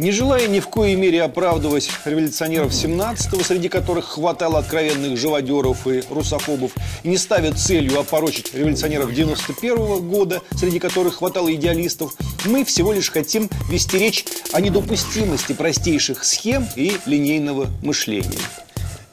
Не 0.00 0.12
желая 0.12 0.48
ни 0.48 0.60
в 0.60 0.68
коей 0.68 0.96
мере 0.96 1.22
оправдывать 1.22 1.90
революционеров 2.06 2.72
17-го, 2.72 3.42
среди 3.42 3.68
которых 3.68 4.06
хватало 4.06 4.60
откровенных 4.60 5.18
живодеров 5.18 5.86
и 5.86 6.02
русофобов, 6.08 6.72
и 7.02 7.08
не 7.08 7.18
ставя 7.18 7.52
целью 7.52 8.00
опорочить 8.00 8.54
революционеров 8.54 9.10
91-го 9.10 10.00
года, 10.00 10.40
среди 10.56 10.78
которых 10.78 11.16
хватало 11.16 11.52
идеалистов, 11.54 12.14
мы 12.46 12.64
всего 12.64 12.94
лишь 12.94 13.10
хотим 13.10 13.50
вести 13.68 13.98
речь 13.98 14.24
о 14.54 14.62
недопустимости 14.62 15.52
простейших 15.52 16.24
схем 16.24 16.66
и 16.76 16.96
линейного 17.04 17.66
мышления. 17.82 18.40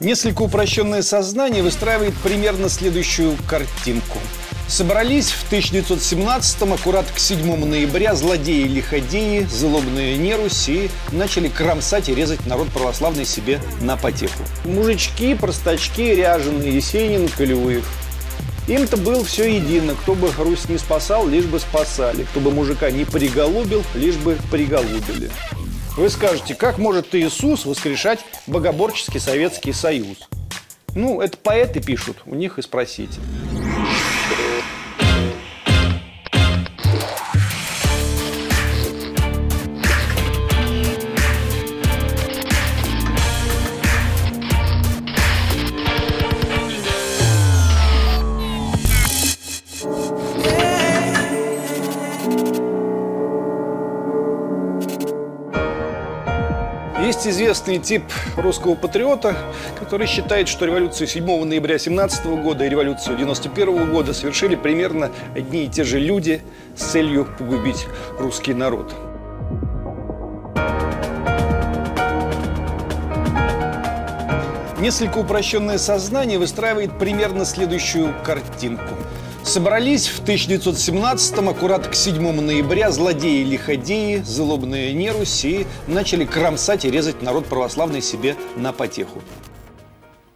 Несколько 0.00 0.40
упрощенное 0.40 1.02
сознание 1.02 1.62
выстраивает 1.62 2.14
примерно 2.24 2.70
следующую 2.70 3.36
картинку– 3.46 4.16
Собрались 4.68 5.30
в 5.30 5.50
1917-м, 5.50 6.74
аккурат 6.74 7.10
к 7.10 7.18
7 7.18 7.64
ноября, 7.64 8.14
злодеи-лиходеи, 8.14 9.46
злобные 9.50 10.18
неруси, 10.18 10.90
начали 11.10 11.48
кромсать 11.48 12.10
и 12.10 12.14
резать 12.14 12.44
народ 12.44 12.68
православный 12.68 13.24
себе 13.24 13.62
на 13.80 13.96
потеху. 13.96 14.42
Мужички, 14.66 15.34
простачки, 15.34 16.14
ряженые, 16.14 16.76
Есенин, 16.76 17.28
Колевых. 17.28 17.82
Им-то 18.68 18.98
было 18.98 19.24
все 19.24 19.56
едино. 19.56 19.94
Кто 19.94 20.14
бы 20.14 20.30
Русь 20.36 20.68
не 20.68 20.76
спасал, 20.76 21.26
лишь 21.26 21.46
бы 21.46 21.58
спасали. 21.58 22.24
Кто 22.24 22.40
бы 22.40 22.50
мужика 22.50 22.90
не 22.90 23.06
приголубил, 23.06 23.82
лишь 23.94 24.16
бы 24.16 24.36
приголубили. 24.50 25.30
Вы 25.96 26.10
скажете, 26.10 26.54
как 26.54 26.76
может 26.76 27.14
Иисус 27.14 27.64
воскрешать 27.64 28.20
богоборческий 28.46 29.18
Советский 29.18 29.72
Союз? 29.72 30.28
Ну, 30.94 31.22
это 31.22 31.38
поэты 31.38 31.80
пишут, 31.80 32.18
у 32.26 32.34
них 32.34 32.58
и 32.58 32.62
спросите. 32.62 33.18
Известный 57.68 57.84
тип 57.84 58.04
русского 58.38 58.76
патриота, 58.76 59.36
который 59.78 60.06
считает, 60.06 60.48
что 60.48 60.64
революцию 60.64 61.06
7 61.06 61.44
ноября 61.44 61.78
17 61.78 62.24
года 62.42 62.64
и 62.64 62.68
революцию 62.70 63.18
91 63.18 63.90
года 63.92 64.14
совершили 64.14 64.56
примерно 64.56 65.10
одни 65.36 65.66
и 65.66 65.68
те 65.68 65.84
же 65.84 65.98
люди 65.98 66.40
с 66.74 66.84
целью 66.84 67.28
погубить 67.38 67.86
русский 68.18 68.54
народ. 68.54 68.94
Несколько 74.80 75.18
упрощенное 75.18 75.76
сознание 75.76 76.38
выстраивает 76.38 76.98
примерно 76.98 77.44
следующую 77.44 78.14
картинку– 78.24 78.94
Собрались 79.48 80.08
в 80.08 80.22
1917-м, 80.22 81.48
аккурат 81.48 81.88
к 81.88 81.94
7 81.94 82.20
ноября, 82.38 82.90
злодеи-лиходеи, 82.90 84.18
злобные 84.18 84.92
неруси, 84.92 85.66
начали 85.86 86.26
кромсать 86.26 86.84
и 86.84 86.90
резать 86.90 87.22
народ 87.22 87.46
православный 87.46 88.02
себе 88.02 88.36
на 88.56 88.74
потеху. 88.74 89.22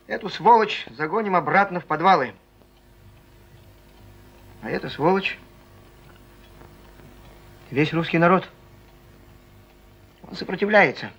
Эту 0.06 0.30
сволочь 0.30 0.86
загоним 0.96 1.36
обратно 1.36 1.78
в 1.78 1.84
подвалы. 1.84 2.33
А 4.62 4.70
эта 4.70 4.88
сволочь 4.88 5.38
весь 7.70 7.92
русский 7.92 8.16
народ. 8.16 8.48
Он 10.27 10.36
сопротивляется 10.36 11.10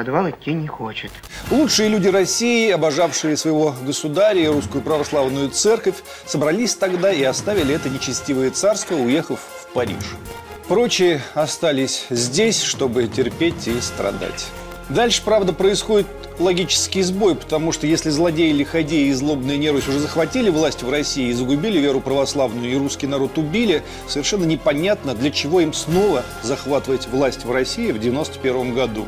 подвал 0.00 0.30
идти 0.30 0.54
не 0.54 0.66
хочет. 0.66 1.10
Лучшие 1.50 1.90
люди 1.90 2.08
России, 2.08 2.70
обожавшие 2.70 3.36
своего 3.36 3.74
государя 3.84 4.40
и 4.40 4.46
русскую 4.46 4.82
православную 4.82 5.50
церковь, 5.50 5.96
собрались 6.24 6.74
тогда 6.74 7.12
и 7.12 7.22
оставили 7.22 7.74
это 7.74 7.90
нечестивое 7.90 8.50
царство, 8.50 8.94
уехав 8.94 9.40
в 9.40 9.66
Париж. 9.74 10.02
Прочие 10.68 11.20
остались 11.34 12.06
здесь, 12.08 12.62
чтобы 12.62 13.08
терпеть 13.08 13.68
и 13.68 13.78
страдать. 13.82 14.46
Дальше, 14.88 15.20
правда, 15.22 15.52
происходит 15.52 16.06
логический 16.38 17.02
сбой, 17.02 17.34
потому 17.34 17.70
что 17.70 17.86
если 17.86 18.08
злодеи, 18.08 18.52
лиходеи 18.52 19.08
и 19.08 19.12
злобные 19.12 19.58
нерусь 19.58 19.86
уже 19.86 19.98
захватили 19.98 20.48
власть 20.48 20.82
в 20.82 20.90
России 20.90 21.28
и 21.28 21.34
загубили 21.34 21.78
веру 21.78 22.00
православную, 22.00 22.72
и 22.72 22.76
русский 22.76 23.06
народ 23.06 23.36
убили, 23.36 23.82
совершенно 24.08 24.44
непонятно, 24.44 25.14
для 25.14 25.30
чего 25.30 25.60
им 25.60 25.74
снова 25.74 26.24
захватывать 26.42 27.06
власть 27.06 27.44
в 27.44 27.52
России 27.52 27.92
в 27.92 27.98
91 27.98 28.74
году. 28.74 29.04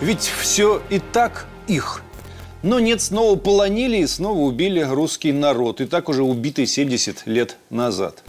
Ведь 0.00 0.22
все 0.22 0.80
и 0.90 1.00
так 1.00 1.46
их. 1.66 2.02
Но 2.62 2.80
нет, 2.80 3.00
снова 3.00 3.36
полонили 3.36 3.98
и 3.98 4.06
снова 4.06 4.38
убили 4.38 4.80
русский 4.80 5.32
народ. 5.32 5.80
И 5.80 5.86
так 5.86 6.08
уже 6.08 6.22
убитый 6.22 6.66
70 6.66 7.26
лет 7.26 7.56
назад. 7.70 8.22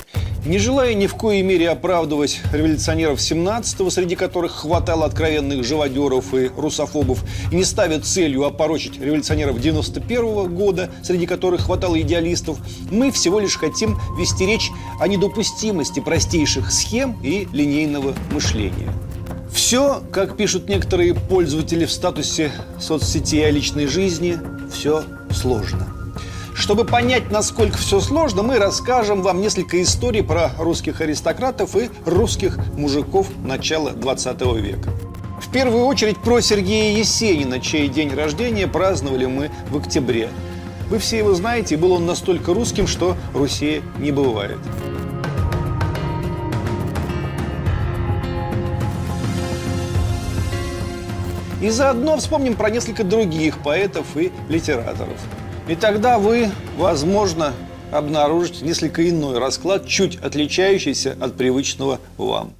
Не 0.46 0.58
желая 0.58 0.94
ни 0.94 1.06
в 1.06 1.16
коей 1.16 1.42
мере 1.42 1.70
оправдывать 1.70 2.40
революционеров 2.54 3.20
17-го, 3.20 3.90
среди 3.90 4.16
которых 4.16 4.54
хватало 4.54 5.06
откровенных 5.06 5.66
живодеров 5.66 6.34
и 6.34 6.48
русофобов, 6.48 7.24
и 7.52 7.56
не 7.56 7.66
ставя 7.66 8.00
целью 8.00 8.46
опорочить 8.46 9.00
революционеров 9.02 9.58
91-го 9.58 10.46
года, 10.48 10.90
среди 11.04 11.26
которых 11.26 11.66
хватало 11.66 12.00
идеалистов, 12.00 12.58
мы 12.90 13.12
всего 13.12 13.40
лишь 13.40 13.58
хотим 13.58 14.00
вести 14.18 14.46
речь 14.46 14.72
о 15.02 15.08
недопустимости 15.08 16.00
простейших 16.00 16.72
схем 16.72 17.18
и 17.22 17.48
линейного 17.52 18.16
мышления. 18.32 18.90
Все, 19.60 20.02
как 20.14 20.38
пишут 20.38 20.70
некоторые 20.70 21.14
пользователи 21.14 21.84
в 21.84 21.92
статусе 21.92 22.50
соцсети 22.80 23.42
о 23.42 23.52
личной 23.52 23.88
жизни, 23.88 24.40
все 24.72 25.04
сложно. 25.32 25.86
Чтобы 26.56 26.86
понять, 26.86 27.30
насколько 27.30 27.78
все 27.78 28.00
сложно, 28.00 28.42
мы 28.42 28.58
расскажем 28.58 29.22
вам 29.22 29.42
несколько 29.42 29.82
историй 29.84 30.24
про 30.24 30.52
русских 30.58 31.02
аристократов 31.02 31.76
и 31.76 31.90
русских 32.06 32.58
мужиков 32.78 33.28
начала 33.44 33.92
20 33.92 34.42
века. 34.62 34.92
В 35.42 35.52
первую 35.52 35.84
очередь 35.84 36.18
про 36.20 36.40
Сергея 36.40 36.98
Есенина, 36.98 37.60
чей 37.60 37.90
день 37.90 38.16
рождения 38.16 38.66
праздновали 38.66 39.26
мы 39.26 39.52
в 39.70 39.78
октябре. 39.78 40.30
Вы 40.90 41.00
все 41.00 41.18
его 41.18 41.34
знаете, 41.34 41.76
и 41.76 41.78
был 41.78 41.92
он 41.92 42.06
настолько 42.06 42.54
русским, 42.54 42.88
что 42.88 43.18
Руси 43.34 43.82
не 44.00 44.12
бывает. 44.12 44.58
И 51.62 51.70
заодно 51.70 52.18
вспомним 52.18 52.56
про 52.56 52.70
несколько 52.70 53.04
других 53.04 53.58
поэтов 53.60 54.06
и 54.16 54.32
литераторов. 54.48 55.18
И 55.68 55.76
тогда 55.76 56.18
вы, 56.18 56.50
возможно, 56.78 57.54
обнаружите 57.92 58.66
несколько 58.66 59.08
иной 59.10 59.40
расклад, 59.40 59.88
чуть 59.88 60.18
отличающийся 60.18 61.18
от 61.20 61.36
привычного 61.36 62.00
вам. 62.18 62.54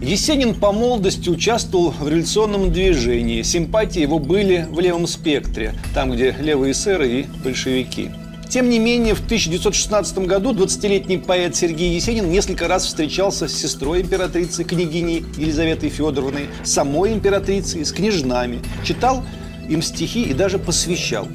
Есенин 0.00 0.54
по 0.54 0.72
молодости 0.72 1.28
участвовал 1.28 1.90
в 1.90 2.08
революционном 2.08 2.72
движении. 2.72 3.42
Симпатии 3.42 4.00
его 4.00 4.18
были 4.18 4.66
в 4.70 4.80
левом 4.80 5.06
спектре, 5.06 5.74
там, 5.94 6.10
где 6.10 6.32
левые 6.32 6.72
эсеры 6.72 7.08
и 7.08 7.26
большевики. 7.44 8.10
Тем 8.50 8.68
не 8.68 8.80
менее, 8.80 9.14
в 9.14 9.20
1916 9.20 10.18
году 10.26 10.52
20-летний 10.52 11.18
поэт 11.18 11.54
Сергей 11.54 11.94
Есенин 11.94 12.28
несколько 12.28 12.66
раз 12.66 12.84
встречался 12.84 13.46
с 13.46 13.54
сестрой 13.54 14.02
императрицы, 14.02 14.64
княгиней 14.64 15.24
Елизаветой 15.36 15.88
Федоровной, 15.88 16.48
самой 16.64 17.12
императрицей, 17.12 17.84
с 17.84 17.92
княжнами, 17.92 18.60
читал 18.82 19.22
им 19.68 19.82
стихи 19.82 20.24
и 20.24 20.34
даже 20.34 20.58
посвящал. 20.58 21.28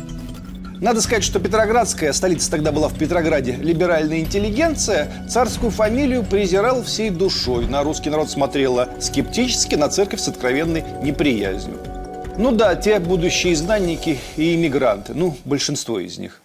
Надо 0.81 0.99
сказать, 0.99 1.23
что 1.23 1.39
Петроградская, 1.39 2.11
столица 2.11 2.51
тогда 2.51 2.73
была 2.73 2.89
в 2.89 2.99
Петрограде, 2.99 3.53
либеральная 3.61 4.19
интеллигенция, 4.19 5.09
царскую 5.29 5.71
фамилию 5.71 6.25
презирала 6.25 6.83
всей 6.83 7.11
душой. 7.11 7.65
На 7.67 7.81
русский 7.83 8.09
народ 8.09 8.29
смотрела 8.29 8.89
скептически, 8.99 9.75
на 9.75 9.87
церковь 9.87 10.19
с 10.19 10.27
откровенной 10.27 10.83
неприязнью. 11.01 11.77
Ну 12.37 12.51
да, 12.51 12.75
те 12.75 12.99
будущие 12.99 13.53
изгнанники 13.53 14.19
и 14.35 14.53
иммигранты, 14.55 15.13
ну, 15.13 15.37
большинство 15.45 15.97
из 15.97 16.17
них. 16.17 16.41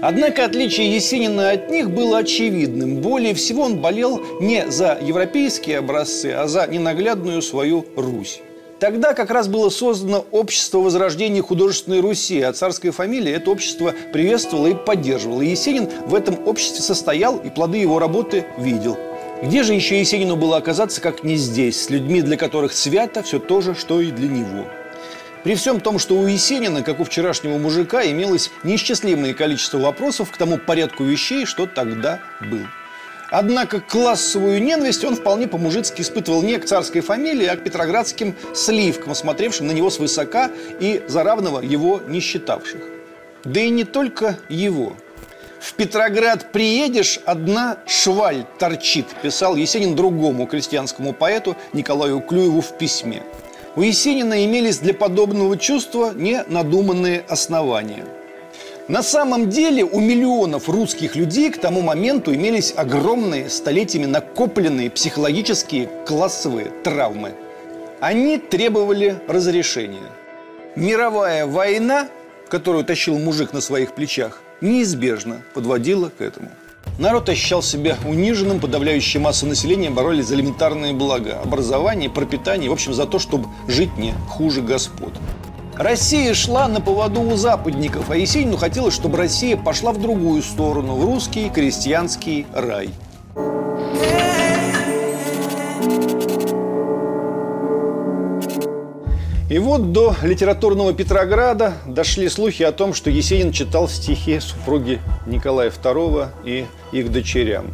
Однако 0.00 0.44
отличие 0.44 0.94
Есенина 0.94 1.50
от 1.50 1.70
них 1.70 1.90
было 1.90 2.18
очевидным. 2.18 2.96
Более 2.96 3.34
всего 3.34 3.62
он 3.62 3.78
болел 3.78 4.20
не 4.40 4.70
за 4.70 4.98
европейские 5.00 5.78
образцы, 5.78 6.26
а 6.26 6.46
за 6.46 6.66
ненаглядную 6.66 7.42
свою 7.42 7.84
Русь. 7.96 8.40
Тогда 8.78 9.12
как 9.12 9.30
раз 9.30 9.48
было 9.48 9.70
создано 9.70 10.24
общество 10.30 10.78
возрождения 10.78 11.42
художественной 11.42 12.00
Руси, 12.00 12.40
а 12.40 12.52
царская 12.52 12.92
фамилия 12.92 13.32
это 13.32 13.50
общество 13.50 13.92
приветствовала 14.12 14.68
и 14.68 14.74
поддерживала. 14.74 15.42
И 15.42 15.48
Есенин 15.48 15.88
в 16.06 16.14
этом 16.14 16.46
обществе 16.46 16.80
состоял 16.80 17.38
и 17.38 17.50
плоды 17.50 17.78
его 17.78 17.98
работы 17.98 18.46
видел. 18.56 18.96
Где 19.42 19.64
же 19.64 19.74
еще 19.74 19.98
Есенину 19.98 20.36
было 20.36 20.56
оказаться, 20.58 21.00
как 21.00 21.24
не 21.24 21.36
здесь, 21.36 21.82
с 21.82 21.90
людьми, 21.90 22.22
для 22.22 22.36
которых 22.36 22.72
свято 22.72 23.24
все 23.24 23.40
то 23.40 23.60
же, 23.60 23.74
что 23.74 24.00
и 24.00 24.12
для 24.12 24.28
него? 24.28 24.64
При 25.48 25.54
всем 25.54 25.80
том, 25.80 25.98
что 25.98 26.14
у 26.14 26.26
Есенина, 26.26 26.82
как 26.82 27.00
у 27.00 27.04
вчерашнего 27.04 27.56
мужика, 27.56 28.04
имелось 28.04 28.50
неисчислимое 28.64 29.32
количество 29.32 29.78
вопросов 29.78 30.30
к 30.30 30.36
тому 30.36 30.58
порядку 30.58 31.04
вещей, 31.04 31.46
что 31.46 31.64
тогда 31.64 32.20
был. 32.38 32.66
Однако 33.30 33.80
классовую 33.80 34.62
ненависть 34.62 35.06
он 35.06 35.16
вполне 35.16 35.48
по-мужицки 35.48 36.02
испытывал 36.02 36.42
не 36.42 36.58
к 36.58 36.66
царской 36.66 37.00
фамилии, 37.00 37.46
а 37.46 37.56
к 37.56 37.64
петроградским 37.64 38.36
сливкам, 38.54 39.14
смотревшим 39.14 39.66
на 39.66 39.72
него 39.72 39.88
свысока 39.88 40.50
и 40.80 41.02
за 41.08 41.22
равного 41.24 41.62
его 41.62 42.02
не 42.06 42.20
считавших. 42.20 42.82
Да 43.44 43.58
и 43.58 43.70
не 43.70 43.84
только 43.84 44.38
его. 44.50 44.98
«В 45.60 45.72
Петроград 45.72 46.52
приедешь, 46.52 47.20
одна 47.24 47.78
шваль 47.86 48.44
торчит», 48.58 49.06
писал 49.22 49.56
Есенин 49.56 49.96
другому 49.96 50.46
крестьянскому 50.46 51.14
поэту 51.14 51.56
Николаю 51.72 52.20
Клюеву 52.20 52.60
в 52.60 52.76
письме. 52.76 53.22
У 53.78 53.82
Есенина 53.82 54.44
имелись 54.44 54.78
для 54.78 54.92
подобного 54.92 55.56
чувства 55.56 56.12
ненадуманные 56.12 57.24
основания– 57.28 58.04
на 58.88 59.02
самом 59.02 59.50
деле 59.50 59.84
у 59.84 60.00
миллионов 60.00 60.70
русских 60.70 61.14
людей 61.14 61.50
к 61.50 61.60
тому 61.60 61.82
моменту 61.82 62.34
имелись 62.34 62.72
огромные, 62.74 63.50
столетиями 63.50 64.06
накопленные 64.06 64.90
психологические 64.90 65.90
классовые 66.06 66.72
травмы. 66.82 67.34
Они 68.00 68.38
требовали 68.38 69.20
разрешения. 69.28 70.10
Мировая 70.74 71.46
война, 71.46 72.08
которую 72.48 72.82
тащил 72.82 73.18
мужик 73.18 73.52
на 73.52 73.60
своих 73.60 73.94
плечах, 73.94 74.40
неизбежно 74.62 75.42
подводила 75.52 76.10
к 76.16 76.22
этому. 76.22 76.48
Народ 76.98 77.28
ощущал 77.28 77.62
себя 77.62 77.96
униженным, 78.04 78.58
подавляющая 78.58 79.20
масса 79.20 79.46
населения 79.46 79.88
боролись 79.88 80.26
за 80.26 80.34
элементарные 80.34 80.92
блага– 80.92 81.40
образование, 81.44 82.10
пропитание, 82.10 82.68
в 82.68 82.72
общем, 82.72 82.92
за 82.92 83.06
то, 83.06 83.18
чтобы 83.20 83.48
жить 83.68 83.96
не 83.96 84.14
хуже 84.28 84.62
господ. 84.62 85.12
Россия 85.76 86.34
шла 86.34 86.66
на 86.66 86.80
поводу 86.80 87.20
у 87.20 87.36
западников, 87.36 88.10
а 88.10 88.16
Есенину 88.16 88.56
хотелось, 88.56 88.94
чтобы 88.94 89.16
Россия 89.16 89.56
пошла 89.56 89.92
в 89.92 90.00
другую 90.00 90.42
сторону, 90.42 90.96
в 90.96 91.04
русский 91.04 91.50
крестьянский 91.50 92.46
рай. 92.52 92.90
И 99.50 99.58
вот 99.58 99.92
до 99.92 100.14
литературного 100.22 100.92
Петрограда 100.92 101.72
дошли 101.86 102.28
слухи 102.28 102.62
о 102.62 102.72
том, 102.72 102.92
что 102.92 103.08
Есенин 103.08 103.50
читал 103.50 103.88
стихи 103.88 104.40
супруги 104.40 105.00
Николая 105.26 105.70
II 105.70 106.28
и 106.44 106.66
их 106.92 107.10
дочерям. 107.10 107.70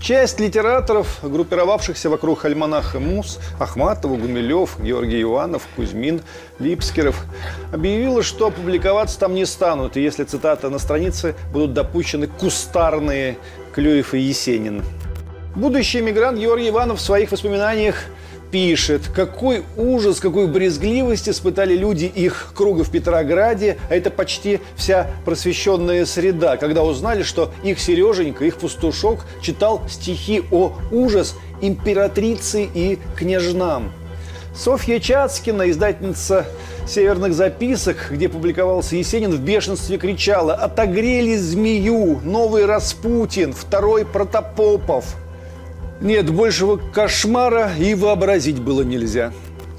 Часть 0.00 0.40
литераторов, 0.40 1.18
группировавшихся 1.22 2.08
вокруг 2.08 2.46
альманаха 2.46 3.00
Мус, 3.00 3.38
Ахматова, 3.58 4.16
Гумилев, 4.16 4.80
Георгий 4.80 5.20
Иванов, 5.20 5.68
Кузьмин, 5.76 6.22
Липскеров, 6.58 7.22
объявила, 7.70 8.22
что 8.22 8.46
опубликоваться 8.46 9.20
там 9.20 9.34
не 9.34 9.44
станут, 9.44 9.98
и 9.98 10.02
если 10.02 10.24
цитата 10.24 10.70
на 10.70 10.78
странице 10.78 11.34
будут 11.52 11.74
допущены 11.74 12.28
кустарные 12.28 13.36
Клюев 13.74 14.14
и 14.14 14.20
Есенин. 14.20 14.82
Будущий 15.54 16.00
эмигрант 16.00 16.38
Георгий 16.38 16.70
Иванов 16.70 16.98
в 16.98 17.02
своих 17.02 17.30
воспоминаниях 17.30 18.06
пишет, 18.50 19.08
какой 19.14 19.62
ужас, 19.76 20.20
какую 20.20 20.48
брезгливость 20.48 21.28
испытали 21.28 21.74
люди 21.74 22.04
их 22.04 22.52
круга 22.54 22.84
в 22.84 22.90
Петрограде, 22.90 23.78
а 23.88 23.94
это 23.94 24.10
почти 24.10 24.60
вся 24.76 25.10
просвещенная 25.24 26.04
среда, 26.06 26.56
когда 26.56 26.82
узнали, 26.82 27.22
что 27.22 27.52
их 27.62 27.78
Сереженька, 27.80 28.44
их 28.44 28.56
пастушок 28.56 29.24
читал 29.40 29.82
стихи 29.88 30.42
о 30.50 30.72
ужас 30.90 31.36
императрицы 31.60 32.68
и 32.72 32.98
княжнам. 33.16 33.92
Софья 34.54 34.98
Чацкина, 34.98 35.70
издательница 35.70 36.46
«Северных 36.86 37.34
записок», 37.34 38.08
где 38.10 38.28
публиковался 38.28 38.96
Есенин, 38.96 39.30
в 39.30 39.40
бешенстве 39.40 39.96
кричала 39.96 40.54
«Отогрели 40.54 41.36
змею! 41.36 42.20
Новый 42.24 42.66
Распутин! 42.66 43.52
Второй 43.52 44.04
Протопопов!» 44.04 45.16
Нет, 46.00 46.30
большего 46.30 46.76
кошмара 46.76 47.72
и 47.78 47.94
вообразить 47.94 48.60
было 48.60 48.82
нельзя. 48.82 49.32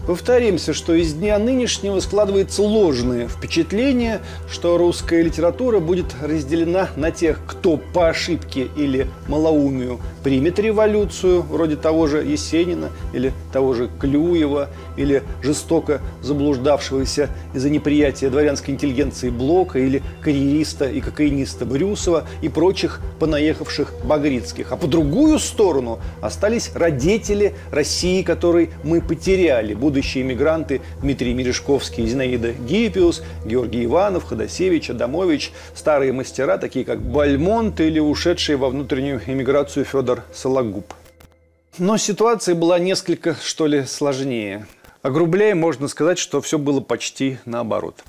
Повторимся, 0.07 0.74
что 0.74 0.95
из 0.95 1.13
дня 1.13 1.38
нынешнего 1.38 2.00
складывается 2.00 2.63
ложное 2.63 3.27
впечатление, 3.27 4.19
что 4.50 4.77
русская 4.77 5.21
литература 5.21 5.80
будет 5.80 6.07
разделена 6.21 6.89
на 6.95 7.12
тех, 7.12 7.39
кто 7.45 7.77
по 7.77 8.09
ошибке 8.09 8.68
или 8.75 9.07
малоумию 9.27 10.00
примет 10.24 10.57
революцию, 10.59 11.44
вроде 11.44 11.75
того 11.75 12.07
же 12.07 12.24
Есенина 12.24 12.89
или 13.13 13.31
того 13.53 13.74
же 13.74 13.89
Клюева, 14.00 14.69
или 14.98 15.24
жестоко 15.42 16.01
заблуждавшегося 16.21 17.30
из-за 17.53 17.69
неприятия 17.69 18.30
дворянской 18.30 18.74
интеллигенции 18.74 19.30
Блока, 19.30 19.80
или 19.80 20.01
карьериста 20.21 20.86
и 20.86 21.00
кокаиниста 21.01 21.65
Брюсова 21.65 22.25
и 22.42 22.50
прочих 22.50 23.01
понаехавших 23.19 23.94
багрицких. 24.03 24.71
А 24.71 24.77
по 24.77 24.88
другую 24.88 25.39
сторону 25.39 26.00
остались 26.21 26.71
родители 26.74 27.53
России, 27.71 28.24
которые 28.24 28.69
мы 28.83 29.01
потеряли, 29.01 29.74
будущие 29.91 30.23
иммигранты 30.23 30.81
Дмитрий 31.01 31.33
Мережковский, 31.33 32.05
Зинаида 32.07 32.53
Гиппиус, 32.53 33.23
Георгий 33.45 33.83
Иванов, 33.85 34.23
Ходосевич, 34.23 34.89
Адамович, 34.89 35.51
старые 35.75 36.13
мастера, 36.13 36.57
такие 36.57 36.85
как 36.85 37.01
Бальмонт 37.01 37.81
или 37.81 37.99
ушедшие 37.99 38.55
во 38.55 38.69
внутреннюю 38.69 39.21
иммиграцию 39.27 39.83
Федор 39.83 40.01
Федор 40.01 40.23
Сологуб. 40.33 40.93
Но 41.77 41.97
ситуация 41.97 42.55
была 42.55 42.79
несколько, 42.79 43.35
что 43.35 43.67
ли, 43.67 43.85
сложнее. 43.85 44.65
Огрубляя, 45.01 45.55
можно 45.55 45.88
сказать, 45.88 46.19
что 46.19 46.41
все 46.41 46.57
было 46.57 46.79
почти 46.79 47.38
наоборот. 47.45 48.03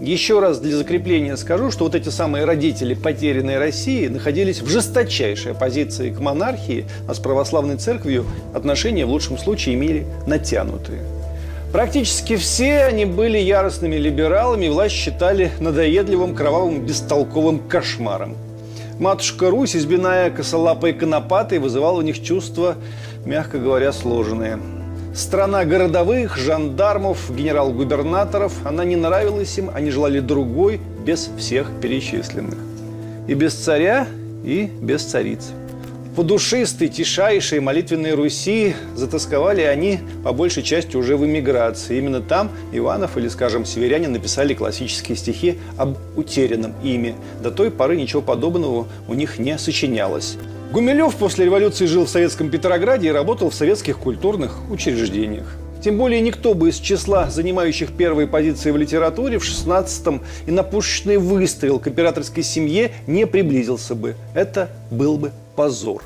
Еще 0.00 0.40
раз 0.40 0.58
для 0.58 0.76
закрепления 0.76 1.36
скажу, 1.36 1.70
что 1.70 1.84
вот 1.84 1.94
эти 1.94 2.08
самые 2.08 2.44
родители 2.44 2.94
потерянной 2.94 3.58
России 3.58 4.08
находились 4.08 4.60
в 4.60 4.68
жесточайшей 4.68 5.52
оппозиции 5.52 6.10
к 6.10 6.18
монархии, 6.18 6.86
а 7.06 7.14
с 7.14 7.20
православной 7.20 7.76
церковью 7.76 8.26
отношения 8.52 9.06
в 9.06 9.10
лучшем 9.10 9.38
случае 9.38 9.76
имели 9.76 10.04
натянутые. 10.26 11.02
Практически 11.72 12.36
все 12.36 12.84
они 12.84 13.04
были 13.04 13.38
яростными 13.38 13.96
либералами, 13.96 14.68
власть 14.68 14.94
считали 14.94 15.52
надоедливым, 15.60 16.34
кровавым, 16.34 16.84
бестолковым 16.84 17.60
кошмаром. 17.60 18.36
Матушка 18.98 19.50
Русь, 19.50 19.76
избиная 19.76 20.30
косолапой 20.30 20.92
конопатой, 20.92 21.58
вызывала 21.58 21.98
у 21.98 22.02
них 22.02 22.22
чувства, 22.22 22.76
мягко 23.24 23.58
говоря, 23.58 23.92
сложные. 23.92 24.58
Страна 25.14 25.64
городовых, 25.64 26.36
жандармов, 26.36 27.30
генерал-губернаторов, 27.32 28.52
она 28.66 28.84
не 28.84 28.96
нравилась 28.96 29.56
им, 29.56 29.70
они 29.72 29.90
желали 29.90 30.18
другой, 30.18 30.80
без 31.06 31.30
всех 31.38 31.70
перечисленных. 31.80 32.58
И 33.28 33.34
без 33.34 33.54
царя, 33.54 34.08
и 34.44 34.68
без 34.80 35.04
царицы. 35.04 35.52
По 36.16 36.24
душистой, 36.24 36.88
тишайшей 36.88 37.60
молитвенной 37.60 38.14
Руси 38.14 38.74
затасковали 38.96 39.60
они 39.62 40.00
по 40.24 40.32
большей 40.32 40.64
части 40.64 40.96
уже 40.96 41.16
в 41.16 41.24
эмиграции. 41.24 41.96
Именно 41.98 42.20
там 42.20 42.50
Иванов 42.72 43.16
или, 43.16 43.28
скажем, 43.28 43.64
северяне 43.64 44.08
написали 44.08 44.52
классические 44.54 45.16
стихи 45.16 45.58
об 45.76 45.96
утерянном 46.16 46.74
ими. 46.82 47.14
До 47.40 47.52
той 47.52 47.70
поры 47.70 47.96
ничего 47.96 48.22
подобного 48.22 48.86
у 49.06 49.14
них 49.14 49.38
не 49.38 49.58
сочинялось. 49.58 50.38
Гумилев 50.74 51.14
после 51.14 51.44
революции 51.44 51.86
жил 51.86 52.04
в 52.04 52.08
советском 52.08 52.50
Петрограде 52.50 53.06
и 53.06 53.12
работал 53.12 53.48
в 53.48 53.54
советских 53.54 53.96
культурных 53.96 54.58
учреждениях. 54.72 55.46
Тем 55.80 55.96
более 55.96 56.20
никто 56.20 56.52
бы 56.52 56.70
из 56.70 56.78
числа 56.78 57.30
занимающих 57.30 57.92
первые 57.92 58.26
позиции 58.26 58.72
в 58.72 58.76
литературе 58.76 59.38
в 59.38 59.44
16-м 59.44 60.22
и 60.48 60.50
на 60.50 60.64
пушечный 60.64 61.18
выстрел 61.18 61.78
к 61.78 61.86
императорской 61.86 62.42
семье 62.42 62.90
не 63.06 63.24
приблизился 63.24 63.94
бы. 63.94 64.16
Это 64.34 64.68
был 64.90 65.16
бы 65.16 65.30
позор. 65.54 66.02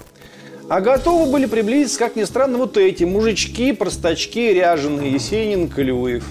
А 0.68 0.82
готовы 0.82 1.32
были 1.32 1.46
приблизиться, 1.46 1.98
как 1.98 2.14
ни 2.14 2.24
странно, 2.24 2.58
вот 2.58 2.76
эти 2.76 3.04
мужички, 3.04 3.72
простачки, 3.72 4.52
ряженые, 4.52 5.12
Есенин, 5.12 5.68
Клюев. 5.68 6.24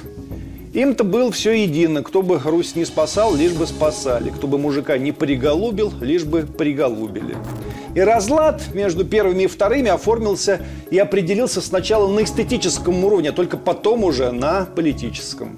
Им-то 0.77 1.03
было 1.03 1.31
все 1.31 1.53
едино. 1.53 2.03
Кто 2.03 2.21
бы 2.21 2.37
Русь 2.37 2.75
не 2.75 2.85
спасал, 2.85 3.33
лишь 3.33 3.53
бы 3.53 3.65
спасали. 3.65 4.29
Кто 4.29 4.45
бы 4.45 4.59
мужика 4.59 4.99
не 4.99 5.11
приголубил, 5.11 5.91
лишь 6.01 6.23
бы 6.23 6.43
приголубили. 6.43 7.35
И 7.95 7.99
разлад 7.99 8.61
между 8.75 9.03
первыми 9.03 9.43
и 9.43 9.47
вторыми 9.47 9.89
оформился 9.89 10.61
и 10.91 10.99
определился 10.99 11.61
сначала 11.61 12.07
на 12.07 12.23
эстетическом 12.23 13.03
уровне, 13.03 13.29
а 13.29 13.33
только 13.33 13.57
потом 13.57 14.03
уже 14.03 14.31
на 14.31 14.65
политическом. 14.65 15.57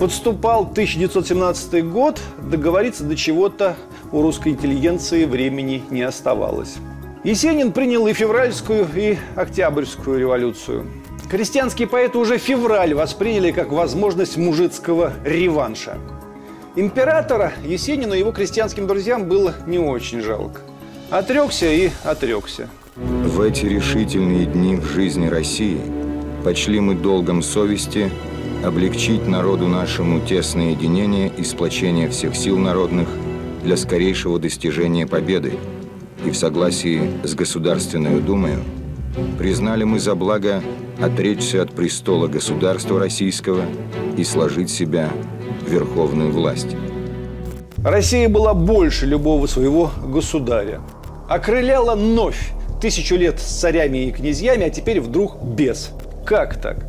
Подступал 0.00 0.62
1917 0.62 1.88
год, 1.88 2.20
договориться 2.42 3.04
до 3.04 3.14
чего-то 3.14 3.76
у 4.10 4.20
русской 4.20 4.48
интеллигенции 4.48 5.26
времени 5.26 5.84
не 5.90 6.02
оставалось. 6.02 6.74
Есенин 7.22 7.70
принял 7.70 8.08
и 8.08 8.12
февральскую, 8.14 8.88
и 8.96 9.16
октябрьскую 9.36 10.18
революцию. 10.18 10.86
Крестьянские 11.30 11.86
поэты 11.86 12.18
уже 12.18 12.38
февраль 12.38 12.92
восприняли 12.92 13.52
как 13.52 13.70
возможность 13.70 14.36
мужицкого 14.36 15.12
реванша. 15.24 15.96
Императора 16.74 17.52
Есенину 17.64 18.14
его 18.14 18.32
крестьянским 18.32 18.88
друзьям 18.88 19.28
было 19.28 19.54
не 19.64 19.78
очень 19.78 20.22
жалко. 20.22 20.60
Отрекся 21.08 21.70
и 21.70 21.90
отрекся. 22.02 22.68
В 22.96 23.40
эти 23.42 23.66
решительные 23.66 24.44
дни 24.44 24.74
в 24.74 24.84
жизни 24.86 25.28
России 25.28 25.80
почли 26.42 26.80
мы 26.80 26.96
долгом 26.96 27.42
совести 27.42 28.10
облегчить 28.64 29.28
народу 29.28 29.68
нашему 29.68 30.20
тесное 30.20 30.72
единение 30.72 31.30
и 31.36 31.44
сплочение 31.44 32.08
всех 32.08 32.34
сил 32.34 32.58
народных 32.58 33.08
для 33.62 33.76
скорейшего 33.76 34.40
достижения 34.40 35.06
победы, 35.06 35.52
и 36.24 36.30
в 36.30 36.36
согласии 36.36 37.08
с 37.22 37.34
Государственной 37.34 38.20
Думой 38.20 38.56
признали 39.38 39.84
мы 39.84 39.98
за 40.00 40.14
благо 40.14 40.62
отречься 41.00 41.62
от 41.62 41.72
престола 41.72 42.26
государства 42.26 42.98
российского 42.98 43.62
и 44.16 44.24
сложить 44.24 44.70
себя 44.70 45.10
верховную 45.66 46.32
власть. 46.32 46.76
Россия 47.84 48.28
была 48.28 48.52
больше 48.52 49.06
любого 49.06 49.46
своего 49.46 49.90
государя. 50.04 50.80
Окрыляла 51.28 51.94
новь 51.94 52.50
тысячу 52.80 53.16
лет 53.16 53.38
с 53.40 53.60
царями 53.60 54.06
и 54.06 54.10
князьями, 54.10 54.64
а 54.64 54.70
теперь 54.70 55.00
вдруг 55.00 55.42
без. 55.42 55.90
Как 56.26 56.60
так? 56.60 56.84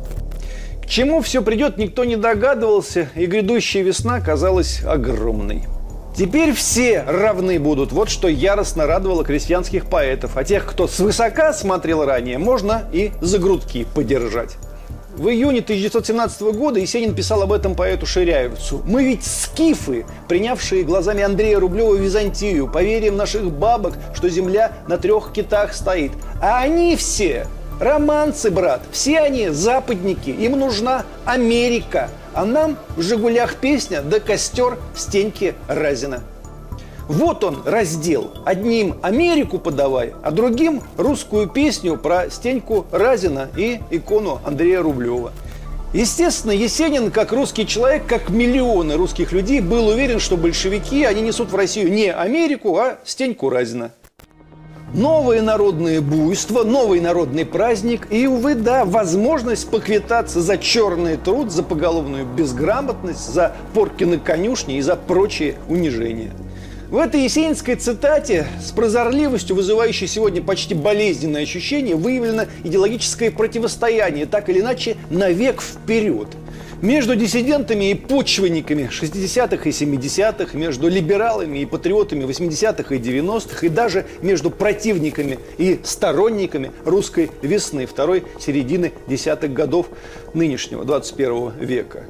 К 0.82 0.86
чему 0.86 1.20
все 1.22 1.42
придет, 1.42 1.78
никто 1.78 2.04
не 2.04 2.16
догадывался, 2.16 3.08
и 3.14 3.26
грядущая 3.26 3.82
весна 3.82 4.20
казалась 4.20 4.82
огромной. 4.84 5.62
Теперь 6.14 6.52
все 6.52 7.02
равны 7.06 7.58
будут. 7.58 7.90
Вот 7.92 8.10
что 8.10 8.28
яростно 8.28 8.86
радовало 8.86 9.24
крестьянских 9.24 9.86
поэтов. 9.86 10.36
А 10.36 10.44
тех, 10.44 10.66
кто 10.66 10.86
свысока 10.86 11.52
смотрел 11.52 12.04
ранее, 12.04 12.38
можно 12.38 12.82
и 12.92 13.12
за 13.20 13.38
грудки 13.38 13.86
подержать. 13.94 14.56
В 15.16 15.28
июне 15.28 15.60
1917 15.60 16.40
года 16.54 16.80
Есенин 16.80 17.14
писал 17.14 17.42
об 17.42 17.52
этом 17.52 17.74
поэту 17.74 18.06
Ширяевцу. 18.06 18.82
«Мы 18.86 19.04
ведь 19.04 19.24
скифы, 19.24 20.06
принявшие 20.26 20.84
глазами 20.84 21.22
Андрея 21.22 21.60
Рублева 21.60 21.94
Византию, 21.94 22.66
поверием 22.66 23.16
наших 23.16 23.50
бабок, 23.50 23.94
что 24.14 24.30
земля 24.30 24.72
на 24.88 24.96
трех 24.96 25.32
китах 25.32 25.74
стоит. 25.74 26.12
А 26.40 26.60
они 26.60 26.96
все 26.96 27.46
романцы, 27.78 28.50
брат, 28.50 28.80
все 28.90 29.18
они 29.18 29.48
западники, 29.48 30.30
им 30.30 30.58
нужна 30.58 31.04
Америка, 31.24 32.08
а 32.34 32.44
нам 32.44 32.76
в 32.96 33.02
«Жигулях» 33.02 33.56
песня 33.56 34.02
да 34.02 34.20
костер 34.20 34.78
Стеньки 34.94 35.54
Разина. 35.68 36.22
Вот 37.08 37.44
он 37.44 37.62
раздел. 37.64 38.32
Одним 38.44 38.96
Америку 39.02 39.58
подавай, 39.58 40.14
а 40.22 40.30
другим 40.30 40.82
русскую 40.96 41.48
песню 41.48 41.96
про 41.96 42.30
Стеньку 42.30 42.86
Разина 42.90 43.48
и 43.56 43.80
икону 43.90 44.40
Андрея 44.44 44.82
Рублева. 44.82 45.32
Естественно, 45.92 46.52
Есенин, 46.52 47.10
как 47.10 47.32
русский 47.32 47.66
человек, 47.66 48.06
как 48.06 48.30
миллионы 48.30 48.96
русских 48.96 49.32
людей, 49.32 49.60
был 49.60 49.88
уверен, 49.88 50.20
что 50.20 50.38
большевики, 50.38 51.04
они 51.04 51.20
несут 51.20 51.50
в 51.52 51.56
Россию 51.56 51.92
не 51.92 52.10
Америку, 52.10 52.78
а 52.78 52.98
Стеньку 53.04 53.50
Разина. 53.50 53.92
Новые 54.94 55.40
народные 55.40 56.02
буйства, 56.02 56.64
новый 56.64 57.00
народный 57.00 57.46
праздник 57.46 58.08
и, 58.10 58.26
увы, 58.26 58.54
да, 58.54 58.84
возможность 58.84 59.70
поквитаться 59.70 60.42
за 60.42 60.58
черный 60.58 61.16
труд, 61.16 61.50
за 61.50 61.62
поголовную 61.62 62.26
безграмотность, 62.26 63.32
за 63.32 63.56
порки 63.72 64.04
на 64.04 64.18
конюшне 64.18 64.76
и 64.76 64.82
за 64.82 64.96
прочие 64.96 65.54
унижения. 65.66 66.32
В 66.92 66.98
этой 66.98 67.22
есенинской 67.22 67.76
цитате 67.76 68.46
с 68.62 68.70
прозорливостью, 68.70 69.56
вызывающей 69.56 70.06
сегодня 70.06 70.42
почти 70.42 70.74
болезненное 70.74 71.44
ощущение, 71.44 71.96
выявлено 71.96 72.44
идеологическое 72.64 73.30
противостояние, 73.30 74.26
так 74.26 74.50
или 74.50 74.60
иначе, 74.60 74.98
навек 75.08 75.62
вперед– 75.62 76.28
между 76.82 77.16
диссидентами 77.16 77.92
и 77.92 77.94
почвенниками 77.94 78.90
60-х 78.92 79.68
и 79.68 79.72
70-х, 79.72 80.58
между 80.58 80.88
либералами 80.88 81.60
и 81.60 81.64
патриотами 81.64 82.24
80-х 82.24 82.94
и 82.94 82.98
90-х, 82.98 83.64
и 83.64 83.68
даже 83.70 84.04
между 84.20 84.50
противниками 84.50 85.38
и 85.56 85.80
сторонниками 85.84 86.72
русской 86.84 87.30
весны 87.40 87.86
второй 87.86 88.24
середины 88.38 88.92
десятых 89.06 89.52
годов 89.52 89.86
нынешнего 90.34 90.84
21 90.84 91.52
века. 91.60 92.04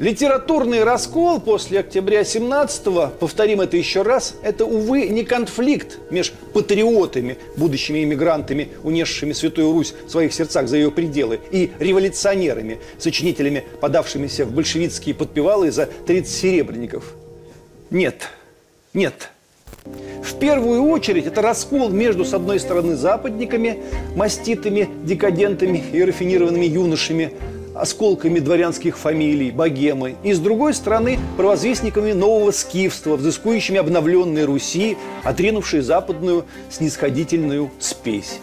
Литературный 0.00 0.82
раскол 0.82 1.40
после 1.40 1.78
октября 1.78 2.22
17-го, 2.22 3.12
повторим 3.20 3.60
это 3.60 3.76
еще 3.76 4.02
раз, 4.02 4.34
это, 4.42 4.64
увы, 4.64 5.06
не 5.06 5.24
конфликт 5.24 6.00
между 6.10 6.34
патриотами, 6.52 7.38
будущими 7.56 8.02
иммигрантами, 8.02 8.70
унесшими 8.82 9.32
Святую 9.32 9.72
Русь 9.72 9.94
в 10.06 10.10
своих 10.10 10.34
сердцах 10.34 10.66
за 10.66 10.78
ее 10.78 10.90
пределы, 10.90 11.38
и 11.52 11.70
революционерами, 11.78 12.80
сочинителями, 12.98 13.62
подавшимися 13.80 14.44
в 14.46 14.50
большевистские 14.50 15.14
подпевалы 15.14 15.70
за 15.70 15.86
30 15.86 16.28
серебряников. 16.28 17.14
Нет, 17.90 18.30
нет. 18.94 19.30
В 20.24 20.38
первую 20.40 20.82
очередь 20.88 21.26
это 21.26 21.40
раскол 21.40 21.88
между, 21.90 22.24
с 22.24 22.34
одной 22.34 22.58
стороны, 22.58 22.96
западниками, 22.96 23.78
маститыми, 24.16 24.88
декадентами 25.04 25.84
и 25.92 26.02
рафинированными 26.02 26.66
юношами– 26.66 27.32
осколками 27.74 28.38
дворянских 28.38 28.96
фамилий, 28.96 29.50
богемы, 29.50 30.16
и, 30.22 30.32
с 30.32 30.38
другой 30.38 30.74
стороны, 30.74 31.18
провозвестниками 31.36 32.12
нового 32.12 32.50
скифства, 32.50 33.16
взыскующими 33.16 33.78
обновленной 33.78 34.44
Руси, 34.44 34.96
отринувшей 35.22 35.80
западную 35.80 36.44
снисходительную 36.70 37.70
спесь. 37.78 38.38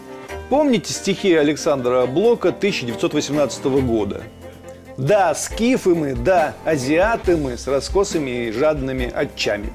Помните 0.48 0.92
стихи 0.92 1.34
Александра 1.34 2.06
Блока 2.06 2.48
1918 2.48 3.64
года? 3.64 4.22
Да, 4.98 5.34
скифы 5.34 5.94
мы, 5.94 6.14
да, 6.14 6.54
азиаты 6.64 7.36
мы 7.38 7.56
с 7.56 7.66
раскосами 7.66 8.48
и 8.48 8.52
жадными 8.52 9.10
отчами. 9.10 9.72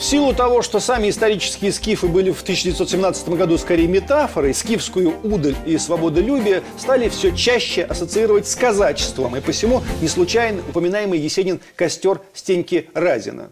В 0.00 0.02
силу 0.02 0.32
того, 0.32 0.62
что 0.62 0.80
сами 0.80 1.10
исторические 1.10 1.72
скифы 1.72 2.06
были 2.06 2.30
в 2.30 2.40
1917 2.40 3.28
году 3.28 3.58
скорее 3.58 3.86
метафорой, 3.86 4.54
скифскую 4.54 5.12
удаль 5.22 5.54
и 5.66 5.76
свободолюбие 5.76 6.62
стали 6.78 7.10
все 7.10 7.36
чаще 7.36 7.82
ассоциировать 7.82 8.48
с 8.48 8.56
казачеством, 8.56 9.36
и 9.36 9.40
посему 9.42 9.82
не 10.00 10.08
случайно 10.08 10.62
упоминаемый 10.66 11.18
Есенин 11.18 11.60
костер 11.76 12.22
Стеньки 12.32 12.88
Разина. 12.94 13.50